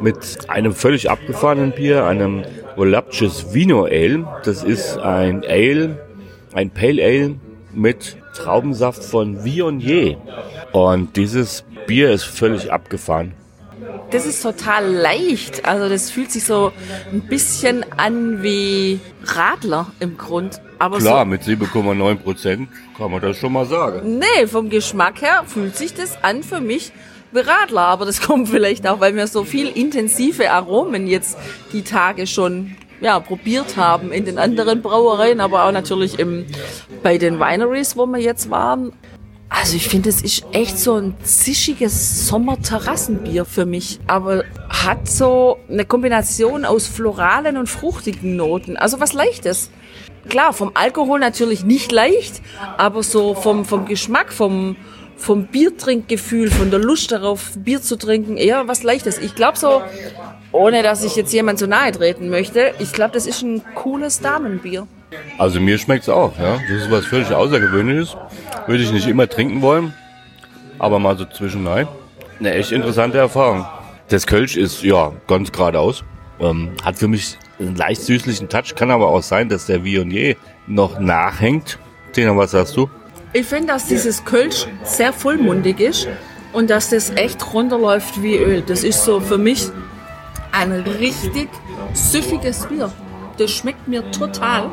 mit 0.01 0.39
einem 0.49 0.73
völlig 0.73 1.11
abgefahrenen 1.11 1.73
Bier, 1.73 2.05
einem 2.05 2.45
Voluptuous 2.77 3.53
Vino 3.53 3.85
Ale. 3.85 4.27
Das 4.45 4.63
ist 4.63 4.99
ein 4.99 5.45
Ale, 5.45 5.99
ein 6.53 6.71
Pale 6.71 7.03
Ale 7.03 7.35
mit 7.73 8.17
Traubensaft 8.35 9.05
von 9.05 9.45
Viognier. 9.45 10.17
Und 10.73 11.17
dieses 11.17 11.65
Bier 11.87 12.11
ist 12.13 12.25
völlig 12.25 12.73
abgefahren 12.73 13.35
das 14.11 14.27
ist 14.27 14.43
total 14.43 14.93
leicht. 14.93 15.65
Also 15.65 15.89
das 15.89 16.11
fühlt 16.11 16.31
sich 16.31 16.45
so 16.45 16.73
ein 17.13 17.23
bisschen 17.23 17.85
an 17.97 18.43
wie 18.43 19.01
Radler 19.25 19.87
im 20.01 20.17
Grund. 20.17 20.61
Aber 20.79 20.99
Klar, 20.99 21.25
so, 21.25 21.25
mit 21.27 21.43
7,9 21.43 22.15
Prozent 22.17 22.69
kann 22.97 23.11
man 23.11 23.21
das 23.21 23.37
schon 23.37 23.53
mal 23.53 23.67
sagen. 23.67 24.19
Nee, 24.19 24.47
vom 24.47 24.71
Geschmack 24.71 25.23
her 25.23 25.45
fühlt 25.47 25.77
sich 25.77 25.95
das 25.95 26.23
an 26.23 26.43
für 26.43 26.61
mich 26.61 26.93
wie 27.33 27.41
Radler. 27.41 27.83
Aber 27.83 28.05
das 28.05 28.21
kommt 28.27 28.49
vielleicht 28.49 28.87
auch, 28.87 29.01
weil 29.01 29.15
wir 29.15 29.27
so 29.27 29.45
viel 29.45 29.69
intensive 29.69 30.51
Aromen 30.51 31.07
jetzt 31.07 31.39
die 31.73 31.83
Tage 31.83 32.27
schon 32.27 32.77
ja, 33.01 33.19
probiert 33.19 33.77
haben 33.77 34.13
in 34.13 34.27
den 34.27 34.39
anderen 34.39 34.83
Brauereien, 34.83 35.41
aber 35.41 35.65
auch 35.65 35.73
natürlich 35.73 36.19
im, 36.19 36.45
bei 37.03 37.17
den 37.17 37.39
Wineries, 37.39 37.97
wo 37.97 38.05
wir 38.07 38.19
jetzt 38.19 38.51
waren. 38.51 38.93
Also 39.51 39.77
ich 39.77 39.89
finde, 39.89 40.09
es 40.09 40.23
ist 40.23 40.47
echt 40.53 40.79
so 40.79 40.95
ein 40.95 41.15
zischiges 41.25 42.29
Sommerterrassenbier 42.29 43.45
für 43.45 43.67
mich, 43.67 43.99
aber 44.07 44.45
hat 44.69 45.09
so 45.09 45.59
eine 45.69 45.85
Kombination 45.85 46.65
aus 46.65 46.87
floralen 46.87 47.57
und 47.57 47.67
fruchtigen 47.69 48.37
Noten. 48.37 48.77
Also 48.77 49.01
was 49.01 49.13
leichtes. 49.13 49.71
klar, 50.29 50.53
vom 50.53 50.71
Alkohol 50.75 51.19
natürlich 51.19 51.65
nicht 51.65 51.91
leicht, 51.91 52.41
aber 52.79 53.03
so 53.03 53.35
vom, 53.35 53.65
vom 53.65 53.87
Geschmack, 53.87 54.33
vom, 54.33 54.77
vom 55.17 55.47
Biertrinkgefühl, 55.47 56.51
von 56.51 56.71
der 56.71 56.79
Lust 56.79 57.11
darauf, 57.11 57.51
Bier 57.57 57.83
zu 57.83 57.97
trinken, 57.97 58.37
eher 58.37 58.69
was 58.69 58.85
Leichtes. 58.85 59.19
Ich 59.19 59.35
glaube 59.35 59.59
so, 59.59 59.83
ohne 60.53 60.85
dass 60.85 61.03
ich 61.03 61.17
jetzt 61.17 61.33
jemand 61.33 61.59
so 61.59 61.67
nahe 61.67 61.91
treten 61.91 62.29
möchte, 62.29 62.73
ich 62.79 62.93
glaube, 62.93 63.13
das 63.15 63.27
ist 63.27 63.43
ein 63.43 63.63
cooles 63.75 64.21
Damenbier. 64.21 64.87
Also 65.39 65.61
mir 65.61 65.79
schmeckt 65.79 66.05
es 66.05 66.09
auch, 66.09 66.39
ja. 66.39 66.59
Das 66.69 66.83
ist 66.83 66.91
was 66.91 67.07
völlig 67.07 67.33
Außergewöhnliches. 67.33 68.17
Würde 68.67 68.83
ich 68.83 68.93
nicht 68.93 69.07
immer 69.07 69.29
trinken 69.29 69.63
wollen, 69.63 69.95
aber 70.79 70.99
mal 70.99 71.17
so 71.17 71.25
zwischendurch. 71.25 71.87
Eine 72.39 72.55
echt 72.55 72.73
interessante 72.73 73.19
Erfahrung. 73.19 73.67
Das 74.09 74.27
Kölsch 74.27 74.57
ist, 74.57 74.83
ja, 74.83 75.13
ganz 75.27 75.53
geradeaus. 75.53 76.05
Ähm, 76.41 76.73
hat 76.85 76.99
für 76.99 77.09
mich 77.09 77.39
einen 77.59 77.77
leicht 77.77 78.01
süßlichen 78.03 78.49
Touch, 78.49 78.75
kann 78.75 78.91
aber 78.91 79.09
auch 79.09 79.23
sein, 79.23 79.49
dass 79.49 79.67
der 79.67 79.85
Viognier 79.85 80.37
noch 80.67 80.99
nachhängt. 80.99 81.79
Tina, 82.13 82.37
was 82.37 82.53
sagst 82.53 82.77
du? 82.77 82.89
Ich 83.33 83.47
finde, 83.47 83.69
dass 83.69 83.87
dieses 83.87 84.25
Kölsch 84.25 84.67
sehr 84.83 85.13
vollmundig 85.13 85.81
ist 85.81 86.09
und 86.53 86.71
dass 86.71 86.91
das 86.91 87.11
echt 87.11 87.53
runterläuft 87.53 88.23
wie 88.23 88.37
Öl. 88.37 88.63
Das 88.63 88.83
ist 88.83 89.05
so 89.05 89.21
für 89.21 89.39
mich 89.39 89.69
ein 90.53 90.73
richtig 90.73 91.49
süffiges 91.93 92.67
Bier. 92.67 92.91
Das 93.41 93.53
schmeckt 93.53 93.89
mir 93.89 94.11
total. 94.11 94.71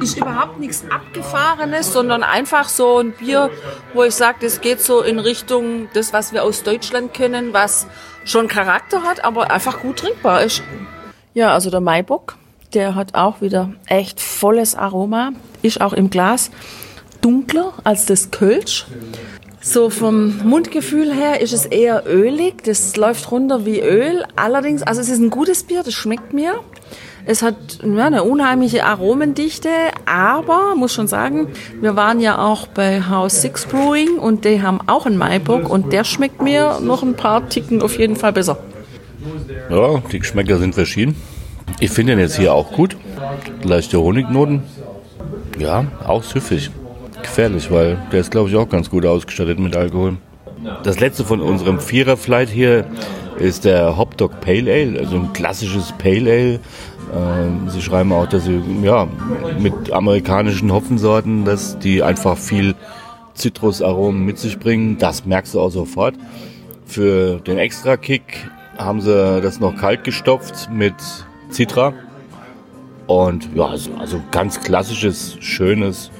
Ist 0.00 0.16
überhaupt 0.16 0.58
nichts 0.58 0.82
Abgefahrenes, 0.88 1.92
sondern 1.92 2.22
einfach 2.22 2.70
so 2.70 3.00
ein 3.00 3.12
Bier, 3.12 3.50
wo 3.92 4.02
ich 4.02 4.14
sage, 4.14 4.38
das 4.40 4.62
geht 4.62 4.80
so 4.80 5.02
in 5.02 5.18
Richtung 5.18 5.90
das, 5.92 6.14
was 6.14 6.32
wir 6.32 6.42
aus 6.42 6.62
Deutschland 6.62 7.12
kennen, 7.12 7.52
was 7.52 7.86
schon 8.24 8.48
Charakter 8.48 9.02
hat, 9.02 9.22
aber 9.24 9.50
einfach 9.50 9.80
gut 9.80 9.98
trinkbar 9.98 10.42
ist. 10.42 10.62
Ja, 11.34 11.52
also 11.52 11.68
der 11.68 11.82
Maibock, 11.82 12.38
der 12.72 12.94
hat 12.94 13.14
auch 13.14 13.42
wieder 13.42 13.74
echt 13.88 14.22
volles 14.22 14.74
Aroma, 14.74 15.32
ist 15.60 15.82
auch 15.82 15.92
im 15.92 16.08
Glas 16.08 16.50
dunkler 17.20 17.74
als 17.84 18.06
das 18.06 18.30
Kölsch. 18.30 18.86
So 19.60 19.90
vom 19.90 20.38
Mundgefühl 20.48 21.12
her 21.12 21.42
ist 21.42 21.52
es 21.52 21.66
eher 21.66 22.04
ölig, 22.06 22.64
das 22.64 22.96
läuft 22.96 23.30
runter 23.30 23.66
wie 23.66 23.80
Öl. 23.80 24.24
Allerdings, 24.34 24.82
also 24.82 25.02
es 25.02 25.10
ist 25.10 25.18
ein 25.18 25.28
gutes 25.28 25.64
Bier, 25.64 25.82
das 25.82 25.92
schmeckt 25.92 26.32
mir. 26.32 26.54
Es 27.26 27.42
hat 27.42 27.56
ja, 27.82 28.06
eine 28.06 28.24
unheimliche 28.24 28.84
Aromendichte, 28.84 29.68
aber 30.06 30.74
muss 30.76 30.92
schon 30.92 31.06
sagen, 31.06 31.48
wir 31.80 31.96
waren 31.96 32.20
ja 32.20 32.38
auch 32.38 32.66
bei 32.66 33.02
House 33.02 33.42
Six 33.42 33.66
Brewing 33.66 34.18
und 34.18 34.44
die 34.44 34.62
haben 34.62 34.80
auch 34.86 35.06
einen 35.06 35.18
Maibock 35.18 35.68
und 35.68 35.92
der 35.92 36.04
schmeckt 36.04 36.42
mir 36.42 36.80
noch 36.80 37.02
ein 37.02 37.14
paar 37.14 37.48
Ticken 37.48 37.82
auf 37.82 37.98
jeden 37.98 38.16
Fall 38.16 38.32
besser. 38.32 38.58
Ja, 39.68 40.02
die 40.10 40.18
Geschmäcker 40.18 40.58
sind 40.58 40.74
verschieden. 40.74 41.16
Ich 41.78 41.90
finde 41.90 42.12
den 42.12 42.20
jetzt 42.20 42.36
hier 42.36 42.52
auch 42.52 42.72
gut. 42.72 42.96
Leichte 43.62 44.00
Honignoten. 44.00 44.62
Ja, 45.58 45.86
auch 46.06 46.22
süffig. 46.22 46.70
Gefährlich, 47.22 47.70
weil 47.70 47.98
der 48.12 48.20
ist, 48.20 48.30
glaube 48.30 48.48
ich, 48.48 48.56
auch 48.56 48.68
ganz 48.68 48.90
gut 48.90 49.04
ausgestattet 49.04 49.58
mit 49.58 49.76
Alkohol. 49.76 50.16
Das 50.82 51.00
letzte 51.00 51.24
von 51.24 51.40
unserem 51.40 51.80
Vierer-Flight 51.80 52.48
hier 52.48 52.86
ist 53.38 53.64
der 53.64 53.96
Hop 53.96 54.16
Dog 54.16 54.40
Pale 54.40 54.70
Ale, 54.72 54.98
also 54.98 55.16
ein 55.16 55.32
klassisches 55.32 55.92
Pale 55.92 56.30
Ale. 56.30 56.60
Ähm, 57.12 57.68
sie 57.68 57.82
schreiben 57.82 58.12
auch, 58.12 58.26
dass 58.26 58.44
sie 58.44 58.62
ja, 58.82 59.08
mit 59.58 59.92
amerikanischen 59.92 60.72
Hopfensorten, 60.72 61.44
dass 61.44 61.78
die 61.78 62.02
einfach 62.02 62.36
viel 62.36 62.74
Zitrusaromen 63.34 64.24
mit 64.24 64.38
sich 64.38 64.58
bringen. 64.58 64.98
Das 64.98 65.24
merkst 65.24 65.54
du 65.54 65.60
auch 65.60 65.70
sofort. 65.70 66.14
Für 66.86 67.40
den 67.40 67.58
Extra-Kick 67.58 68.48
haben 68.76 69.00
sie 69.00 69.40
das 69.40 69.60
noch 69.60 69.76
kalt 69.76 70.04
gestopft 70.04 70.70
mit 70.72 70.94
Citra. 71.50 71.92
Und 73.06 73.48
ja, 73.54 73.66
also, 73.66 73.90
also 73.98 74.20
ganz 74.30 74.60
klassisches, 74.60 75.36
schönes, 75.40 76.10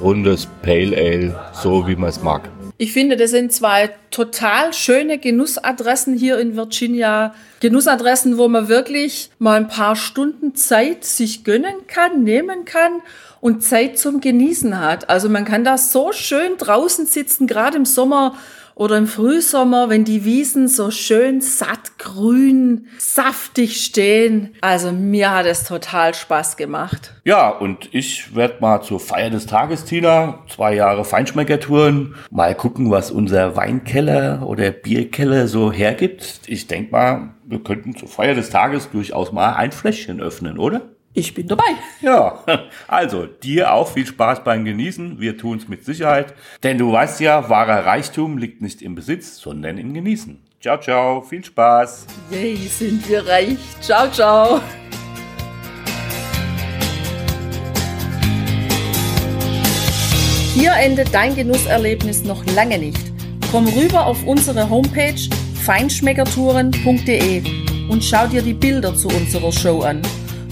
rundes 0.00 0.48
Pale 0.62 0.96
Ale, 0.96 1.40
so 1.52 1.86
wie 1.86 1.96
man 1.96 2.08
es 2.08 2.22
mag. 2.22 2.48
Ich 2.80 2.92
finde, 2.92 3.16
das 3.16 3.32
sind 3.32 3.52
zwei 3.52 3.90
total 4.12 4.72
schöne 4.72 5.18
Genussadressen 5.18 6.16
hier 6.16 6.38
in 6.38 6.54
Virginia. 6.54 7.34
Genussadressen, 7.58 8.38
wo 8.38 8.46
man 8.46 8.68
wirklich 8.68 9.30
mal 9.40 9.56
ein 9.56 9.66
paar 9.66 9.96
Stunden 9.96 10.54
Zeit 10.54 11.04
sich 11.04 11.42
gönnen 11.42 11.74
kann, 11.88 12.22
nehmen 12.22 12.64
kann 12.64 13.02
und 13.40 13.64
Zeit 13.64 13.98
zum 13.98 14.20
Genießen 14.20 14.78
hat. 14.78 15.10
Also 15.10 15.28
man 15.28 15.44
kann 15.44 15.64
da 15.64 15.76
so 15.76 16.12
schön 16.12 16.56
draußen 16.56 17.06
sitzen, 17.06 17.48
gerade 17.48 17.76
im 17.76 17.84
Sommer 17.84 18.36
oder 18.78 18.96
im 18.96 19.08
Frühsommer, 19.08 19.90
wenn 19.90 20.04
die 20.04 20.24
Wiesen 20.24 20.68
so 20.68 20.92
schön 20.92 21.40
satt 21.40 21.98
grün, 21.98 22.86
saftig 22.96 23.84
stehen. 23.84 24.54
Also 24.60 24.92
mir 24.92 25.32
hat 25.32 25.46
es 25.46 25.64
total 25.64 26.14
Spaß 26.14 26.56
gemacht. 26.56 27.12
Ja, 27.24 27.50
und 27.50 27.92
ich 27.92 28.36
werde 28.36 28.58
mal 28.60 28.80
zur 28.82 29.00
Feier 29.00 29.30
des 29.30 29.46
Tages, 29.46 29.84
Tina, 29.84 30.44
zwei 30.48 30.74
Jahre 30.74 31.04
Feinschmeckertouren, 31.04 32.14
mal 32.30 32.54
gucken, 32.54 32.90
was 32.92 33.10
unser 33.10 33.56
Weinkeller 33.56 34.46
oder 34.46 34.70
Bierkeller 34.70 35.48
so 35.48 35.72
hergibt. 35.72 36.42
Ich 36.46 36.68
denke 36.68 36.92
mal, 36.92 37.34
wir 37.46 37.58
könnten 37.58 37.96
zur 37.96 38.08
Feier 38.08 38.34
des 38.34 38.50
Tages 38.50 38.90
durchaus 38.90 39.32
mal 39.32 39.54
ein 39.54 39.72
Fläschchen 39.72 40.20
öffnen, 40.20 40.56
oder? 40.56 40.82
Ich 41.14 41.34
bin 41.34 41.48
dabei. 41.48 41.70
Ja, 42.00 42.44
also 42.86 43.26
dir 43.26 43.72
auch 43.72 43.88
viel 43.88 44.06
Spaß 44.06 44.44
beim 44.44 44.64
Genießen. 44.64 45.20
Wir 45.20 45.36
tun 45.36 45.58
es 45.58 45.68
mit 45.68 45.84
Sicherheit. 45.84 46.34
Denn 46.62 46.78
du 46.78 46.92
weißt 46.92 47.20
ja, 47.20 47.48
wahrer 47.48 47.86
Reichtum 47.86 48.38
liegt 48.38 48.62
nicht 48.62 48.82
im 48.82 48.94
Besitz, 48.94 49.38
sondern 49.38 49.78
im 49.78 49.94
Genießen. 49.94 50.40
Ciao, 50.60 50.78
ciao, 50.78 51.20
viel 51.22 51.44
Spaß. 51.44 52.06
Yay, 52.30 52.56
sind 52.56 53.08
wir 53.08 53.26
reich. 53.26 53.58
Ciao, 53.80 54.10
ciao. 54.10 54.60
Hier 60.54 60.72
endet 60.72 61.14
dein 61.14 61.36
Genusserlebnis 61.36 62.24
noch 62.24 62.44
lange 62.54 62.78
nicht. 62.78 63.12
Komm 63.52 63.68
rüber 63.68 64.04
auf 64.06 64.24
unsere 64.26 64.68
Homepage 64.68 65.20
feinschmeckertouren.de 65.64 67.42
und 67.88 68.04
schau 68.04 68.26
dir 68.26 68.42
die 68.42 68.54
Bilder 68.54 68.94
zu 68.94 69.06
unserer 69.08 69.52
Show 69.52 69.82
an. 69.82 70.02